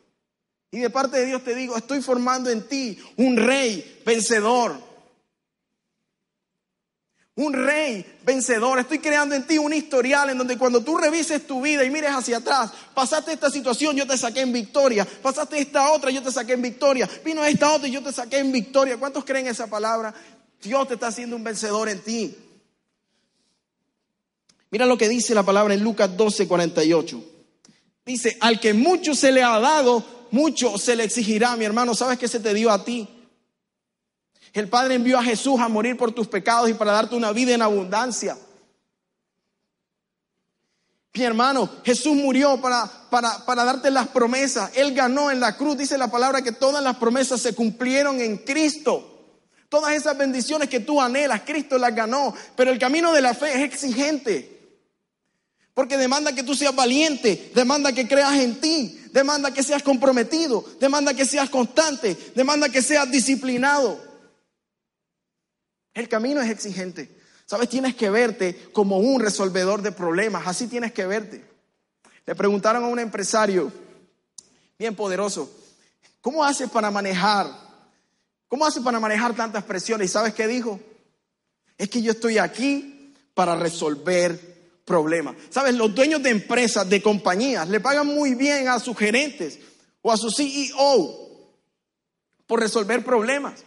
Y 0.72 0.80
de 0.80 0.90
parte 0.90 1.18
de 1.18 1.26
Dios 1.26 1.44
te 1.44 1.54
digo, 1.54 1.76
estoy 1.76 2.00
formando 2.00 2.50
en 2.50 2.66
ti 2.66 2.98
un 3.16 3.36
rey 3.36 4.02
vencedor. 4.04 4.74
Un 7.34 7.52
rey 7.52 8.18
vencedor. 8.24 8.78
Estoy 8.78 8.98
creando 8.98 9.34
en 9.34 9.46
ti 9.46 9.58
un 9.58 9.72
historial 9.72 10.30
en 10.30 10.38
donde 10.38 10.58
cuando 10.58 10.82
tú 10.82 10.96
revises 10.96 11.46
tu 11.46 11.62
vida 11.62 11.84
y 11.84 11.90
mires 11.90 12.10
hacia 12.10 12.38
atrás, 12.38 12.72
pasaste 12.94 13.32
esta 13.32 13.50
situación, 13.50 13.96
yo 13.96 14.06
te 14.06 14.18
saqué 14.18 14.40
en 14.40 14.52
victoria. 14.52 15.06
Pasaste 15.22 15.58
esta 15.58 15.92
otra, 15.92 16.10
yo 16.10 16.22
te 16.22 16.32
saqué 16.32 16.54
en 16.54 16.62
victoria. 16.62 17.08
Vino 17.24 17.44
esta 17.44 17.72
otra 17.72 17.88
y 17.88 17.92
yo 17.92 18.02
te 18.02 18.12
saqué 18.12 18.38
en 18.38 18.50
victoria. 18.50 18.96
¿Cuántos 18.96 19.24
creen 19.24 19.46
esa 19.46 19.66
palabra? 19.66 20.12
Dios 20.60 20.88
te 20.88 20.94
está 20.94 21.08
haciendo 21.08 21.36
un 21.36 21.44
vencedor 21.44 21.88
en 21.88 22.00
ti. 22.00 22.36
Mira 24.72 24.86
lo 24.86 24.96
que 24.96 25.06
dice 25.06 25.34
la 25.34 25.42
palabra 25.42 25.74
en 25.74 25.84
Lucas 25.84 26.16
12, 26.16 26.48
48. 26.48 27.22
Dice, 28.06 28.38
al 28.40 28.58
que 28.58 28.72
mucho 28.72 29.14
se 29.14 29.30
le 29.30 29.42
ha 29.42 29.60
dado, 29.60 30.02
mucho 30.30 30.78
se 30.78 30.96
le 30.96 31.04
exigirá, 31.04 31.54
mi 31.56 31.66
hermano. 31.66 31.94
¿Sabes 31.94 32.18
qué 32.18 32.26
se 32.26 32.40
te 32.40 32.54
dio 32.54 32.70
a 32.70 32.82
ti? 32.82 33.06
El 34.54 34.70
Padre 34.70 34.94
envió 34.94 35.18
a 35.18 35.22
Jesús 35.22 35.60
a 35.60 35.68
morir 35.68 35.98
por 35.98 36.12
tus 36.12 36.26
pecados 36.26 36.70
y 36.70 36.74
para 36.74 36.92
darte 36.92 37.14
una 37.14 37.32
vida 37.32 37.52
en 37.52 37.60
abundancia. 37.60 38.38
Mi 41.12 41.22
hermano, 41.22 41.68
Jesús 41.84 42.16
murió 42.16 42.58
para, 42.58 42.90
para, 43.10 43.44
para, 43.44 43.66
darte 43.66 43.90
las 43.90 44.08
promesas. 44.08 44.70
Él 44.74 44.94
ganó 44.94 45.30
en 45.30 45.38
la 45.38 45.54
cruz. 45.58 45.76
Dice 45.76 45.98
la 45.98 46.10
palabra 46.10 46.40
que 46.40 46.52
todas 46.52 46.82
las 46.82 46.96
promesas 46.96 47.42
se 47.42 47.54
cumplieron 47.54 48.22
en 48.22 48.38
Cristo. 48.38 49.36
Todas 49.68 49.92
esas 49.92 50.16
bendiciones 50.16 50.70
que 50.70 50.80
tú 50.80 50.98
anhelas, 50.98 51.42
Cristo 51.42 51.76
las 51.76 51.94
ganó. 51.94 52.34
Pero 52.56 52.70
el 52.70 52.78
camino 52.78 53.12
de 53.12 53.20
la 53.20 53.34
fe 53.34 53.52
es 53.52 53.60
exigente. 53.60 54.61
Porque 55.74 55.96
demanda 55.96 56.34
que 56.34 56.42
tú 56.42 56.54
seas 56.54 56.74
valiente, 56.74 57.50
demanda 57.54 57.92
que 57.92 58.06
creas 58.06 58.34
en 58.34 58.60
ti, 58.60 59.08
demanda 59.12 59.52
que 59.52 59.62
seas 59.62 59.82
comprometido, 59.82 60.64
demanda 60.78 61.14
que 61.14 61.24
seas 61.24 61.48
constante, 61.48 62.16
demanda 62.34 62.68
que 62.68 62.82
seas 62.82 63.10
disciplinado. 63.10 63.98
El 65.94 66.08
camino 66.08 66.42
es 66.42 66.50
exigente. 66.50 67.18
Sabes, 67.46 67.68
tienes 67.68 67.94
que 67.94 68.10
verte 68.10 68.70
como 68.72 68.98
un 68.98 69.20
resolvedor 69.20 69.82
de 69.82 69.92
problemas, 69.92 70.46
así 70.46 70.66
tienes 70.66 70.92
que 70.92 71.06
verte. 71.06 71.44
Le 72.26 72.34
preguntaron 72.34 72.84
a 72.84 72.88
un 72.88 72.98
empresario 72.98 73.72
bien 74.78 74.94
poderoso, 74.94 75.50
¿cómo 76.20 76.44
haces 76.44 76.70
para 76.70 76.90
manejar? 76.90 77.50
¿Cómo 78.48 78.66
haces 78.66 78.82
para 78.82 79.00
manejar 79.00 79.34
tantas 79.34 79.64
presiones? 79.64 80.10
¿Y 80.10 80.12
sabes 80.12 80.34
qué 80.34 80.46
dijo? 80.46 80.78
Es 81.78 81.88
que 81.88 82.02
yo 82.02 82.12
estoy 82.12 82.38
aquí 82.38 83.14
para 83.34 83.56
resolver 83.56 84.51
problemas. 84.84 85.36
¿Sabes? 85.50 85.74
Los 85.74 85.94
dueños 85.94 86.22
de 86.22 86.30
empresas, 86.30 86.88
de 86.88 87.02
compañías, 87.02 87.68
le 87.68 87.80
pagan 87.80 88.06
muy 88.06 88.34
bien 88.34 88.68
a 88.68 88.78
sus 88.78 88.96
gerentes 88.96 89.58
o 90.00 90.10
a 90.12 90.16
su 90.16 90.30
CEO 90.30 91.18
por 92.46 92.60
resolver 92.60 93.04
problemas. 93.04 93.64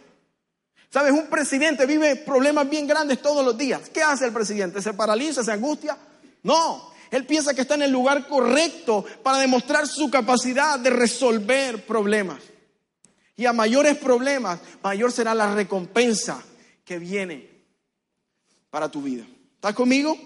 ¿Sabes? 0.90 1.12
Un 1.12 1.26
presidente 1.26 1.84
vive 1.86 2.16
problemas 2.16 2.68
bien 2.70 2.86
grandes 2.86 3.20
todos 3.20 3.44
los 3.44 3.56
días. 3.58 3.88
¿Qué 3.90 4.02
hace 4.02 4.26
el 4.26 4.32
presidente? 4.32 4.80
¿Se 4.80 4.94
paraliza? 4.94 5.42
¿Se 5.42 5.52
angustia? 5.52 5.96
No. 6.42 6.94
Él 7.10 7.26
piensa 7.26 7.54
que 7.54 7.62
está 7.62 7.74
en 7.74 7.82
el 7.82 7.92
lugar 7.92 8.26
correcto 8.28 9.04
para 9.22 9.38
demostrar 9.38 9.86
su 9.86 10.10
capacidad 10.10 10.78
de 10.78 10.90
resolver 10.90 11.86
problemas. 11.86 12.40
Y 13.36 13.44
a 13.46 13.52
mayores 13.52 13.96
problemas, 13.98 14.60
mayor 14.82 15.12
será 15.12 15.34
la 15.34 15.54
recompensa 15.54 16.42
que 16.84 16.98
viene 16.98 17.50
para 18.70 18.90
tu 18.90 19.02
vida. 19.02 19.26
¿Estás 19.56 19.74
conmigo? 19.74 20.16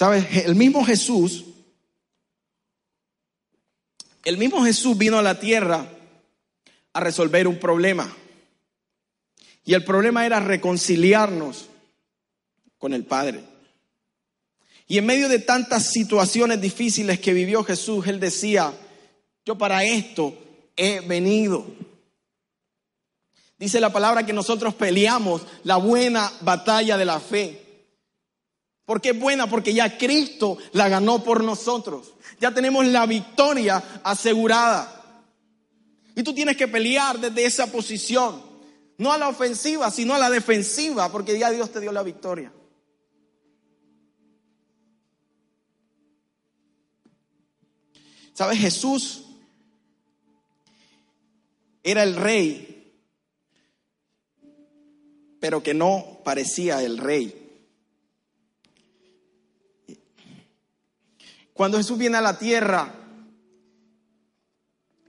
¿Sabes? 0.00 0.46
El 0.46 0.54
mismo 0.54 0.82
Jesús, 0.82 1.44
el 4.24 4.38
mismo 4.38 4.64
Jesús 4.64 4.96
vino 4.96 5.18
a 5.18 5.22
la 5.22 5.38
tierra 5.38 5.86
a 6.94 7.00
resolver 7.00 7.46
un 7.46 7.58
problema. 7.58 8.10
Y 9.62 9.74
el 9.74 9.84
problema 9.84 10.24
era 10.24 10.40
reconciliarnos 10.40 11.66
con 12.78 12.94
el 12.94 13.04
Padre. 13.04 13.44
Y 14.86 14.96
en 14.96 15.04
medio 15.04 15.28
de 15.28 15.38
tantas 15.38 15.92
situaciones 15.92 16.62
difíciles 16.62 17.20
que 17.20 17.34
vivió 17.34 17.62
Jesús, 17.62 18.06
Él 18.06 18.20
decía, 18.20 18.72
yo 19.44 19.58
para 19.58 19.84
esto 19.84 20.34
he 20.76 21.00
venido. 21.00 21.66
Dice 23.58 23.78
la 23.80 23.92
palabra 23.92 24.24
que 24.24 24.32
nosotros 24.32 24.72
peleamos 24.72 25.42
la 25.64 25.76
buena 25.76 26.32
batalla 26.40 26.96
de 26.96 27.04
la 27.04 27.20
fe. 27.20 27.69
¿Por 28.90 29.00
qué 29.00 29.10
es 29.10 29.20
buena? 29.20 29.46
Porque 29.46 29.72
ya 29.72 29.96
Cristo 29.96 30.58
la 30.72 30.88
ganó 30.88 31.22
por 31.22 31.44
nosotros. 31.44 32.12
Ya 32.40 32.52
tenemos 32.52 32.84
la 32.86 33.06
victoria 33.06 34.00
asegurada. 34.02 35.22
Y 36.16 36.24
tú 36.24 36.34
tienes 36.34 36.56
que 36.56 36.66
pelear 36.66 37.20
desde 37.20 37.44
esa 37.44 37.70
posición. 37.70 38.42
No 38.98 39.12
a 39.12 39.16
la 39.18 39.28
ofensiva, 39.28 39.92
sino 39.92 40.12
a 40.12 40.18
la 40.18 40.28
defensiva, 40.28 41.08
porque 41.12 41.38
ya 41.38 41.52
Dios 41.52 41.70
te 41.70 41.78
dio 41.78 41.92
la 41.92 42.02
victoria. 42.02 42.52
¿Sabes? 48.34 48.58
Jesús 48.58 49.22
era 51.84 52.02
el 52.02 52.16
rey, 52.16 52.92
pero 55.38 55.62
que 55.62 55.74
no 55.74 56.18
parecía 56.24 56.82
el 56.82 56.98
rey. 56.98 57.39
Cuando 61.60 61.76
Jesús 61.76 61.98
viene 61.98 62.16
a 62.16 62.22
la 62.22 62.38
tierra, 62.38 62.90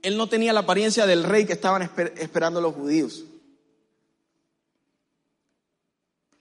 él 0.02 0.18
no 0.18 0.28
tenía 0.28 0.52
la 0.52 0.60
apariencia 0.60 1.06
del 1.06 1.24
rey 1.24 1.46
que 1.46 1.54
estaban 1.54 1.90
esperando 2.18 2.60
los 2.60 2.74
judíos. 2.74 3.24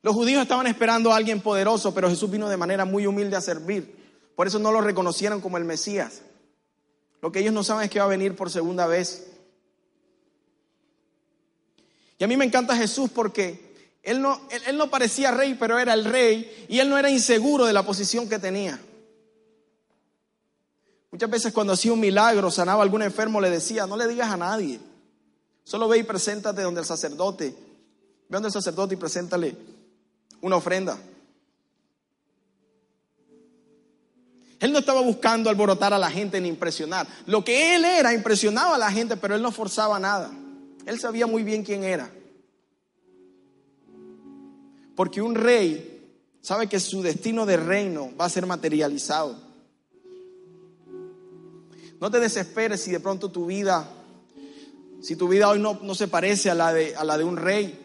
Los 0.01 0.13
judíos 0.13 0.41
estaban 0.41 0.67
esperando 0.67 1.13
a 1.13 1.15
alguien 1.15 1.39
poderoso, 1.39 1.93
pero 1.93 2.09
Jesús 2.09 2.29
vino 2.29 2.49
de 2.49 2.57
manera 2.57 2.83
muy 2.83 3.07
humilde 3.07 3.37
a 3.37 3.39
servir. 3.39 3.95
Por 4.35 4.47
eso 4.47 4.59
no 4.59 4.73
lo 4.73 4.81
reconocieron 4.81 5.39
como 5.39 5.55
el 5.55 5.63
Mesías. 5.63 6.23
Lo 7.21 7.31
que 7.31 7.39
ellos 7.39 7.53
no 7.53 7.63
saben 7.63 7.85
es 7.85 7.89
que 7.89 7.99
va 7.99 8.05
a 8.05 8.09
venir 8.09 8.35
por 8.35 8.49
segunda 8.49 8.87
vez. 8.87 9.31
Y 12.19 12.25
a 12.25 12.27
mí 12.27 12.35
me 12.35 12.43
encanta 12.43 12.75
Jesús 12.75 13.09
porque 13.15 13.73
él 14.03 14.21
no, 14.21 14.41
él 14.67 14.77
no 14.77 14.89
parecía 14.89 15.31
rey, 15.31 15.55
pero 15.57 15.79
era 15.79 15.93
el 15.93 16.03
rey 16.03 16.65
y 16.67 16.79
él 16.79 16.89
no 16.89 16.97
era 16.97 17.09
inseguro 17.09 17.65
de 17.65 17.71
la 17.71 17.85
posición 17.85 18.27
que 18.27 18.39
tenía. 18.39 18.77
Muchas 21.11 21.29
veces 21.29 21.53
cuando 21.53 21.73
hacía 21.73 21.91
un 21.91 21.99
milagro, 21.99 22.49
sanaba 22.49 22.81
a 22.81 22.83
algún 22.83 23.01
enfermo, 23.01 23.41
le 23.41 23.49
decía, 23.49 23.85
no 23.85 23.97
le 23.97 24.07
digas 24.07 24.31
a 24.31 24.37
nadie. 24.37 24.79
Solo 25.63 25.87
ve 25.87 25.99
y 25.99 26.03
preséntate 26.03 26.61
donde 26.61 26.79
el 26.79 26.85
sacerdote. 26.85 27.49
Ve 27.49 27.55
donde 28.29 28.47
el 28.47 28.53
sacerdote 28.53 28.95
y 28.95 28.97
preséntale 28.97 29.55
una 30.41 30.55
ofrenda. 30.55 30.97
Él 34.59 34.71
no 34.71 34.79
estaba 34.79 35.01
buscando 35.01 35.49
alborotar 35.49 35.93
a 35.93 35.97
la 35.97 36.09
gente 36.09 36.39
ni 36.39 36.47
impresionar. 36.47 37.07
Lo 37.25 37.43
que 37.43 37.75
él 37.75 37.83
era 37.83 38.13
impresionaba 38.13 38.75
a 38.75 38.79
la 38.79 38.91
gente, 38.91 39.17
pero 39.17 39.35
él 39.35 39.41
no 39.41 39.51
forzaba 39.51 39.99
nada. 39.99 40.31
Él 40.85 40.99
sabía 40.99 41.27
muy 41.27 41.43
bien 41.43 41.63
quién 41.63 41.83
era. 41.83 42.09
Porque 44.95 45.21
un 45.21 45.35
rey 45.35 46.07
sabe 46.41 46.67
que 46.67 46.79
su 46.79 47.01
destino 47.01 47.45
de 47.45 47.57
reino 47.57 48.11
va 48.19 48.25
a 48.25 48.29
ser 48.29 48.45
materializado. 48.45 49.50
No 52.01 52.09
te 52.09 52.19
desesperes 52.19 52.81
si 52.81 52.89
de 52.89 52.99
pronto 52.99 53.29
tu 53.29 53.45
vida, 53.45 53.87
si 55.03 55.15
tu 55.15 55.27
vida 55.27 55.47
hoy 55.47 55.59
no, 55.59 55.79
no 55.83 55.93
se 55.93 56.07
parece 56.07 56.49
a 56.49 56.55
la, 56.55 56.73
de, 56.73 56.95
a 56.95 57.03
la 57.03 57.15
de 57.15 57.23
un 57.23 57.37
rey. 57.37 57.79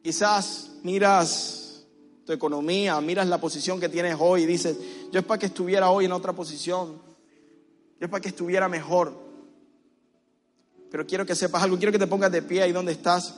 Quizás 0.00 0.70
miras 0.84 1.84
tu 2.24 2.32
economía, 2.32 3.00
miras 3.00 3.26
la 3.26 3.40
posición 3.40 3.80
que 3.80 3.88
tienes 3.88 4.16
hoy 4.20 4.44
y 4.44 4.46
dices, 4.46 4.76
yo 5.10 5.18
es 5.18 5.26
para 5.26 5.40
que 5.40 5.46
estuviera 5.46 5.90
hoy 5.90 6.04
en 6.04 6.12
otra 6.12 6.32
posición, 6.32 7.02
yo 7.98 8.04
es 8.04 8.08
para 8.08 8.20
que 8.20 8.28
estuviera 8.28 8.68
mejor. 8.68 9.12
Pero 10.92 11.04
quiero 11.08 11.26
que 11.26 11.34
sepas 11.34 11.64
algo, 11.64 11.76
quiero 11.76 11.90
que 11.90 11.98
te 11.98 12.06
pongas 12.06 12.30
de 12.30 12.42
pie 12.42 12.62
ahí 12.62 12.70
donde 12.70 12.92
estás. 12.92 13.34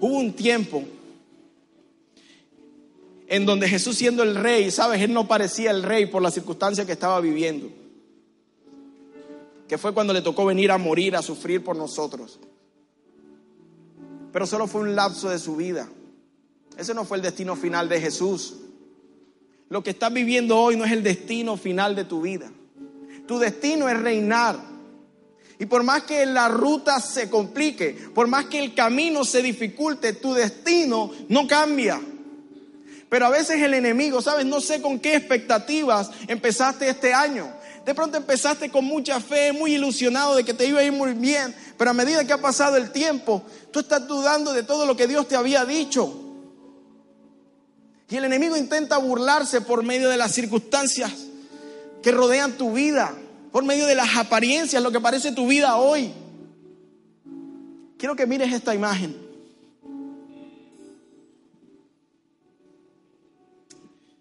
Hubo 0.00 0.16
un 0.16 0.32
tiempo 0.32 0.82
en 3.30 3.46
donde 3.46 3.68
Jesús 3.68 3.96
siendo 3.96 4.24
el 4.24 4.34
rey, 4.34 4.72
sabes, 4.72 5.00
él 5.00 5.14
no 5.14 5.28
parecía 5.28 5.70
el 5.70 5.84
rey 5.84 6.06
por 6.06 6.20
la 6.20 6.32
circunstancia 6.32 6.84
que 6.84 6.92
estaba 6.92 7.20
viviendo. 7.20 7.70
Que 9.68 9.78
fue 9.78 9.94
cuando 9.94 10.12
le 10.12 10.20
tocó 10.20 10.44
venir 10.44 10.72
a 10.72 10.78
morir, 10.78 11.14
a 11.14 11.22
sufrir 11.22 11.62
por 11.62 11.76
nosotros. 11.76 12.40
Pero 14.32 14.46
solo 14.48 14.66
fue 14.66 14.80
un 14.80 14.96
lapso 14.96 15.28
de 15.28 15.38
su 15.38 15.54
vida. 15.54 15.88
Ese 16.76 16.92
no 16.92 17.04
fue 17.04 17.18
el 17.18 17.22
destino 17.22 17.54
final 17.54 17.88
de 17.88 18.00
Jesús. 18.00 18.56
Lo 19.68 19.80
que 19.84 19.90
estás 19.90 20.12
viviendo 20.12 20.58
hoy 20.58 20.76
no 20.76 20.84
es 20.84 20.90
el 20.90 21.04
destino 21.04 21.56
final 21.56 21.94
de 21.94 22.04
tu 22.04 22.22
vida. 22.22 22.50
Tu 23.28 23.38
destino 23.38 23.88
es 23.88 23.96
reinar. 23.96 24.58
Y 25.56 25.66
por 25.66 25.84
más 25.84 26.02
que 26.02 26.26
la 26.26 26.48
ruta 26.48 26.98
se 26.98 27.30
complique, 27.30 27.96
por 28.12 28.26
más 28.26 28.46
que 28.46 28.58
el 28.58 28.74
camino 28.74 29.24
se 29.24 29.40
dificulte, 29.40 30.14
tu 30.14 30.34
destino 30.34 31.12
no 31.28 31.46
cambia. 31.46 32.00
Pero 33.10 33.26
a 33.26 33.30
veces 33.30 33.60
el 33.60 33.74
enemigo, 33.74 34.22
¿sabes? 34.22 34.46
No 34.46 34.60
sé 34.60 34.80
con 34.80 35.00
qué 35.00 35.16
expectativas 35.16 36.10
empezaste 36.28 36.88
este 36.88 37.12
año. 37.12 37.52
De 37.84 37.92
pronto 37.92 38.16
empezaste 38.16 38.70
con 38.70 38.84
mucha 38.84 39.20
fe, 39.20 39.52
muy 39.52 39.74
ilusionado 39.74 40.36
de 40.36 40.44
que 40.44 40.54
te 40.54 40.64
iba 40.66 40.78
a 40.78 40.84
ir 40.84 40.92
muy 40.92 41.12
bien, 41.14 41.54
pero 41.76 41.90
a 41.90 41.94
medida 41.94 42.24
que 42.24 42.32
ha 42.32 42.40
pasado 42.40 42.76
el 42.76 42.92
tiempo, 42.92 43.42
tú 43.72 43.80
estás 43.80 44.06
dudando 44.06 44.52
de 44.52 44.62
todo 44.62 44.86
lo 44.86 44.96
que 44.96 45.08
Dios 45.08 45.26
te 45.26 45.34
había 45.34 45.64
dicho. 45.64 46.14
Y 48.08 48.16
el 48.16 48.24
enemigo 48.24 48.56
intenta 48.56 48.98
burlarse 48.98 49.60
por 49.60 49.82
medio 49.82 50.08
de 50.08 50.16
las 50.16 50.32
circunstancias 50.32 51.12
que 52.02 52.12
rodean 52.12 52.52
tu 52.52 52.72
vida, 52.72 53.12
por 53.50 53.64
medio 53.64 53.86
de 53.86 53.96
las 53.96 54.16
apariencias, 54.16 54.80
lo 54.82 54.92
que 54.92 55.00
parece 55.00 55.32
tu 55.32 55.48
vida 55.48 55.76
hoy. 55.76 56.12
Quiero 57.98 58.14
que 58.14 58.26
mires 58.26 58.52
esta 58.52 58.72
imagen. 58.72 59.29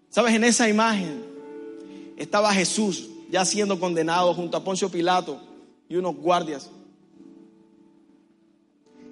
Sabes, 0.09 0.33
en 0.33 0.43
esa 0.43 0.67
imagen 0.67 1.23
estaba 2.17 2.53
Jesús 2.53 3.09
ya 3.29 3.45
siendo 3.45 3.79
condenado 3.79 4.33
junto 4.33 4.57
a 4.57 4.63
Poncio 4.63 4.89
Pilato 4.89 5.41
y 5.87 5.95
unos 5.95 6.15
guardias. 6.15 6.69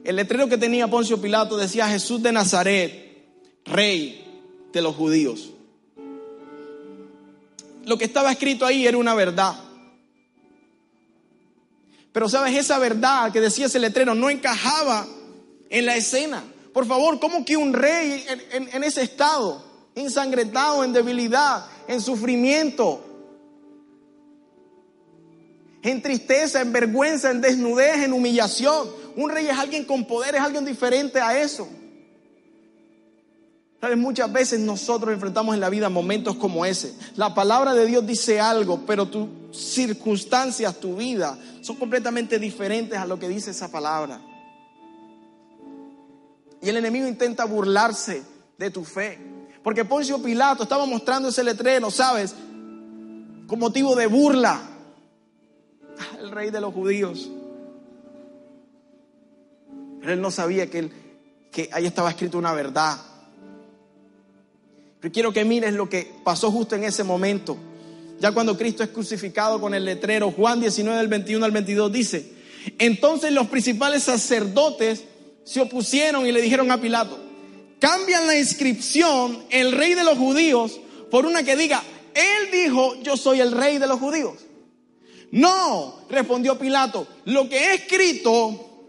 El 0.04 0.16
letrero 0.16 0.48
que 0.48 0.58
tenía 0.58 0.88
Poncio 0.88 1.22
Pilato 1.22 1.58
decía 1.58 1.88
Jesús 1.88 2.24
de 2.24 2.32
Nazaret, 2.32 3.28
rey 3.66 4.42
de 4.72 4.82
los 4.82 4.96
judíos. 4.96 5.52
Lo 7.86 7.98
que 7.98 8.06
estaba 8.06 8.32
escrito 8.32 8.66
ahí 8.66 8.86
era 8.86 8.98
una 8.98 9.14
verdad. 9.14 9.56
Pero 12.12 12.28
sabes, 12.28 12.56
esa 12.56 12.80
verdad 12.80 13.32
que 13.32 13.40
decía 13.40 13.68
ese 13.68 13.80
letrero 13.80 14.16
no 14.16 14.30
encajaba 14.30 15.06
en 15.70 15.86
la 15.86 15.96
escena. 15.96 16.44
Por 16.74 16.86
favor, 16.86 17.20
¿cómo 17.20 17.46
que 17.46 17.58
un 17.58 17.74
rey 17.74 18.26
en, 18.52 18.84
ese 18.84 19.04
estado, 19.04 19.64
ensangrentado, 20.02 20.84
en 20.84 20.94
debilidad, 20.94 21.66
en 21.88 22.02
sufrimiento, 22.02 23.04
en 25.82 26.02
tristeza, 26.02 26.62
en 26.62 26.72
vergüenza, 26.72 27.32
en 27.32 27.42
desnudez, 27.42 28.04
en 28.04 28.14
humillación? 28.14 28.88
Un 29.16 29.32
rey 29.32 29.48
es 29.48 29.58
alguien 29.58 29.86
con 29.86 30.06
poder, 30.06 30.36
es 30.36 30.42
alguien 30.42 30.66
diferente 30.66 31.20
a 31.20 31.40
eso. 31.42 31.68
Sabes, 33.80 33.98
muchas 33.98 34.32
veces 34.32 34.60
nosotros 34.60 35.14
enfrentamos 35.14 35.54
en 35.54 35.62
la 35.62 35.70
vida 35.70 35.90
momentos 35.90 36.36
como 36.36 36.66
ese. 36.66 36.94
La 37.16 37.36
palabra 37.36 37.74
de 37.74 37.86
Dios 37.86 38.06
dice 38.06 38.40
algo, 38.40 38.86
pero 38.88 39.08
tus 39.08 39.30
circunstancias, 39.52 40.80
tu 40.80 40.96
vida, 40.96 41.38
son 41.62 41.76
completamente 41.76 42.40
diferentes 42.40 42.98
a 42.98 43.06
lo 43.06 43.20
que 43.20 43.28
dice 43.28 43.52
esa 43.52 43.70
palabra. 43.70 44.20
Y 46.62 46.70
el 46.70 46.78
enemigo 46.78 47.08
intenta 47.08 47.46
burlarse 47.46 48.24
de 48.58 48.72
tu 48.72 48.84
fe. 48.84 49.37
Porque 49.68 49.84
Poncio 49.84 50.24
Pilato 50.24 50.64
estaba 50.64 50.86
mostrando 50.86 51.28
ese 51.28 51.44
letrero, 51.44 51.92
¿sabes? 51.92 52.34
Con 53.48 53.60
motivo 53.60 53.98
de 53.98 54.08
burla. 54.08 54.62
El 56.22 56.32
rey 56.32 56.52
de 56.52 56.62
los 56.62 56.74
judíos. 56.74 57.30
Pero 60.00 60.14
él 60.14 60.22
no 60.22 60.32
sabía 60.32 60.70
que, 60.70 60.90
que 61.52 61.70
ahí 61.74 61.86
estaba 61.86 62.12
escrito 62.12 62.38
una 62.38 62.54
verdad 62.54 62.98
pero 65.02 65.12
quiero 65.12 65.34
que 65.34 65.44
mires 65.44 65.74
lo 65.74 65.90
que 65.90 66.14
pasó 66.24 66.50
justo 66.50 66.76
en 66.76 66.86
ese 66.86 67.04
momento. 67.04 67.58
Ya 68.22 68.32
cuando 68.32 68.58
Cristo 68.58 68.84
es 68.84 68.90
crucificado 68.92 69.60
con 69.60 69.74
el 69.74 69.84
letrero, 69.84 70.32
Juan 70.32 70.62
19 70.62 70.98
del 70.98 71.10
21 71.10 71.44
al 71.44 71.52
22 71.52 71.92
dice, 71.92 72.32
entonces 72.80 73.34
los 73.34 73.48
principales 73.48 74.04
sacerdotes 74.04 75.04
se 75.44 75.60
opusieron 75.60 76.26
y 76.26 76.32
le 76.32 76.42
dijeron 76.42 76.72
a 76.72 76.80
Pilato, 76.80 77.27
cambian 77.80 78.28
la 78.28 78.38
inscripción, 78.38 79.44
el 79.50 79.72
rey 79.72 79.94
de 79.94 80.04
los 80.04 80.18
judíos, 80.18 80.80
por 81.12 81.26
una 81.26 81.44
que 81.44 81.56
diga, 81.56 81.84
él 82.14 82.52
dijo, 82.52 82.96
yo 83.02 83.16
soy 83.18 83.42
el 83.42 83.52
rey 83.52 83.78
de 83.78 83.88
los 83.88 84.00
judíos. 84.00 84.36
No, 85.32 86.02
respondió 86.10 86.58
Pilato, 86.58 87.08
lo 87.26 87.50
que 87.50 87.58
he 87.58 87.74
escrito, 87.76 88.86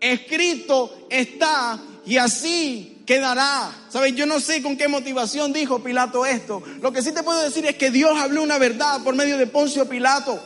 escrito 0.00 1.06
está 1.10 1.80
y 2.04 2.16
así 2.18 3.02
quedará. 3.06 3.86
¿Sabes? 3.88 4.14
Yo 4.14 4.26
no 4.26 4.38
sé 4.38 4.62
con 4.62 4.76
qué 4.76 4.86
motivación 4.86 5.52
dijo 5.52 5.82
Pilato 5.82 6.26
esto. 6.26 6.62
Lo 6.80 6.92
que 6.92 7.02
sí 7.02 7.12
te 7.12 7.22
puedo 7.22 7.42
decir 7.42 7.64
es 7.66 7.76
que 7.76 7.90
Dios 7.90 8.18
habló 8.18 8.42
una 8.42 8.58
verdad 8.58 9.02
por 9.02 9.14
medio 9.14 9.38
de 9.38 9.46
Poncio 9.46 9.88
Pilato. 9.88 10.38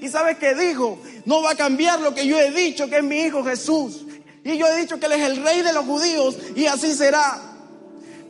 ¿Y 0.00 0.08
sabes 0.08 0.38
qué 0.38 0.54
dijo? 0.54 0.98
No 1.24 1.42
va 1.42 1.52
a 1.52 1.56
cambiar 1.56 2.00
lo 2.00 2.14
que 2.14 2.26
yo 2.26 2.38
he 2.38 2.50
dicho, 2.50 2.88
que 2.88 2.98
es 2.98 3.04
mi 3.04 3.20
hijo 3.20 3.42
Jesús. 3.42 4.04
Y 4.44 4.56
yo 4.56 4.66
he 4.66 4.80
dicho 4.80 4.98
que 4.98 5.06
Él 5.06 5.12
es 5.12 5.22
el 5.22 5.44
rey 5.44 5.62
de 5.62 5.72
los 5.72 5.84
judíos 5.84 6.36
y 6.56 6.66
así 6.66 6.94
será. 6.94 7.40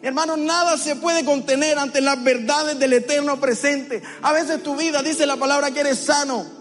Mi 0.02 0.08
hermano, 0.08 0.36
nada 0.36 0.78
se 0.78 0.96
puede 0.96 1.24
contener 1.24 1.78
ante 1.78 2.00
las 2.00 2.22
verdades 2.22 2.78
del 2.78 2.92
eterno 2.94 3.38
presente. 3.38 4.02
A 4.22 4.32
veces 4.32 4.62
tu 4.62 4.76
vida 4.76 5.02
dice 5.02 5.26
la 5.26 5.36
palabra 5.36 5.70
que 5.70 5.80
eres 5.80 5.98
sano 5.98 6.60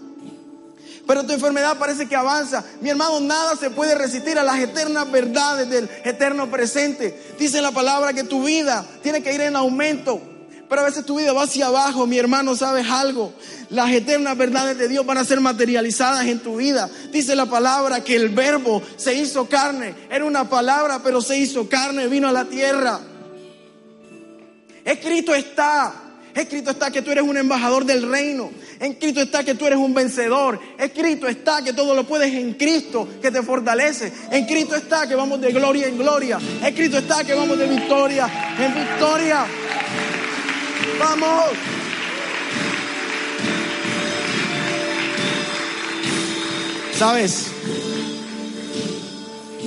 pero 1.10 1.24
tu 1.24 1.32
enfermedad 1.32 1.76
parece 1.76 2.06
que 2.06 2.14
avanza. 2.14 2.62
Mi 2.80 2.88
hermano, 2.88 3.18
nada 3.18 3.56
se 3.56 3.70
puede 3.70 3.96
resistir 3.96 4.38
a 4.38 4.44
las 4.44 4.60
eternas 4.60 5.10
verdades 5.10 5.68
del 5.68 5.90
eterno 6.04 6.48
presente. 6.48 7.34
Dice 7.36 7.60
la 7.60 7.72
palabra 7.72 8.12
que 8.12 8.22
tu 8.22 8.44
vida 8.44 8.86
tiene 9.02 9.20
que 9.20 9.34
ir 9.34 9.40
en 9.40 9.56
aumento. 9.56 10.22
Pero 10.70 10.82
a 10.82 10.84
veces 10.84 11.04
tu 11.04 11.18
vida 11.18 11.32
va 11.32 11.42
hacia 11.42 11.66
abajo, 11.66 12.06
mi 12.06 12.16
hermano, 12.16 12.54
¿sabes 12.54 12.88
algo? 12.88 13.32
Las 13.70 13.90
eternas 13.90 14.36
verdades 14.38 14.78
de 14.78 14.86
Dios 14.86 15.04
van 15.04 15.18
a 15.18 15.24
ser 15.24 15.40
materializadas 15.40 16.24
en 16.26 16.38
tu 16.38 16.58
vida. 16.58 16.88
Dice 17.10 17.34
la 17.34 17.46
palabra 17.46 18.04
que 18.04 18.14
el 18.14 18.28
verbo 18.28 18.80
se 18.96 19.12
hizo 19.14 19.48
carne. 19.48 19.96
Era 20.08 20.24
una 20.24 20.48
palabra, 20.48 21.00
pero 21.02 21.20
se 21.22 21.36
hizo 21.36 21.68
carne, 21.68 22.06
vino 22.06 22.28
a 22.28 22.32
la 22.32 22.44
tierra. 22.44 23.00
Escrito 24.84 25.34
está, 25.34 25.92
escrito 26.32 26.70
está 26.70 26.92
que 26.92 27.02
tú 27.02 27.10
eres 27.10 27.24
un 27.24 27.36
embajador 27.36 27.84
del 27.84 28.08
reino. 28.08 28.52
Escrito 28.78 29.22
está 29.22 29.42
que 29.42 29.56
tú 29.56 29.66
eres 29.66 29.78
un 29.80 29.92
vencedor. 29.92 30.60
Escrito 30.78 31.26
está 31.26 31.64
que 31.64 31.72
todo 31.72 31.96
lo 31.96 32.06
puedes 32.06 32.32
en 32.32 32.54
Cristo 32.54 33.08
que 33.20 33.32
te 33.32 33.42
fortalece. 33.42 34.12
En 34.30 34.46
Cristo 34.46 34.76
está 34.76 35.08
que 35.08 35.16
vamos 35.16 35.40
de 35.40 35.50
gloria 35.50 35.88
en 35.88 35.98
gloria. 35.98 36.38
Escrito 36.64 36.98
está 36.98 37.24
que 37.24 37.34
vamos 37.34 37.58
de 37.58 37.66
victoria 37.66 38.30
en 38.56 38.72
victoria. 38.72 39.46
Vamos. 41.00 41.44
¿Sabes? 46.96 47.46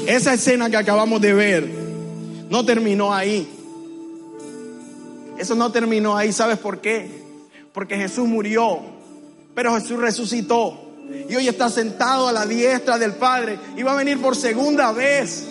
Esa 0.07 0.33
escena 0.35 0.69
que 0.69 0.77
acabamos 0.77 1.19
de 1.19 1.33
ver 1.33 1.67
no 2.49 2.63
terminó 2.63 3.13
ahí. 3.13 3.49
Eso 5.37 5.55
no 5.55 5.71
terminó 5.71 6.15
ahí. 6.15 6.31
¿Sabes 6.31 6.59
por 6.59 6.79
qué? 6.79 7.23
Porque 7.73 7.97
Jesús 7.97 8.27
murió 8.27 8.93
pero 9.55 9.75
Jesús 9.75 9.99
resucitó 9.99 10.79
y 11.29 11.35
hoy 11.35 11.47
está 11.47 11.69
sentado 11.69 12.27
a 12.27 12.31
la 12.31 12.45
diestra 12.45 12.97
del 12.97 13.13
Padre 13.13 13.59
y 13.77 13.83
va 13.83 13.93
a 13.93 13.95
venir 13.95 14.19
por 14.19 14.35
segunda 14.35 14.91
vez. 14.91 15.45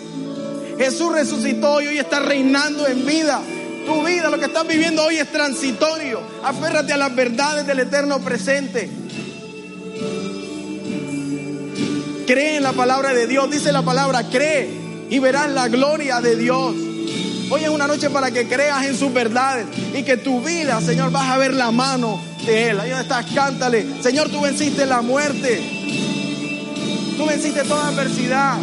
Jesús 0.76 1.12
resucitó 1.12 1.80
y 1.80 1.88
hoy 1.88 1.98
está 1.98 2.20
reinando 2.20 2.86
en 2.88 3.06
vida. 3.06 3.40
Tu 3.86 4.04
vida, 4.04 4.30
lo 4.30 4.38
que 4.38 4.46
estás 4.46 4.66
viviendo 4.66 5.04
hoy 5.04 5.16
es 5.16 5.30
transitorio. 5.30 6.20
Aférrate 6.44 6.92
a 6.92 6.96
las 6.96 7.14
verdades 7.14 7.66
del 7.66 7.80
eterno 7.80 8.20
presente. 8.20 8.90
Cree 12.26 12.56
en 12.56 12.62
la 12.62 12.72
palabra 12.72 13.12
de 13.12 13.26
Dios. 13.26 13.50
Dice 13.50 13.72
la 13.72 13.82
palabra, 13.82 14.24
cree 14.30 15.06
y 15.10 15.18
verás 15.18 15.50
la 15.50 15.68
gloria 15.68 16.20
de 16.20 16.36
Dios. 16.36 16.74
Hoy 17.50 17.64
es 17.64 17.68
una 17.68 17.86
noche 17.86 18.08
para 18.08 18.30
que 18.30 18.48
creas 18.48 18.84
en 18.86 18.96
sus 18.96 19.12
verdades 19.12 19.66
y 19.92 20.02
que 20.04 20.16
tu 20.16 20.40
vida, 20.40 20.80
Señor, 20.80 21.10
vas 21.10 21.28
a 21.28 21.36
ver 21.36 21.52
la 21.52 21.70
mano 21.70 22.18
de 22.46 22.70
Él. 22.70 22.80
Ahí 22.80 22.88
donde 22.88 23.02
estás, 23.02 23.26
cántale. 23.34 23.86
Señor, 24.02 24.30
tú 24.30 24.40
venciste 24.40 24.86
la 24.86 25.02
muerte. 25.02 25.60
Tú 27.16 27.26
venciste 27.26 27.62
toda 27.64 27.88
adversidad. 27.88 28.62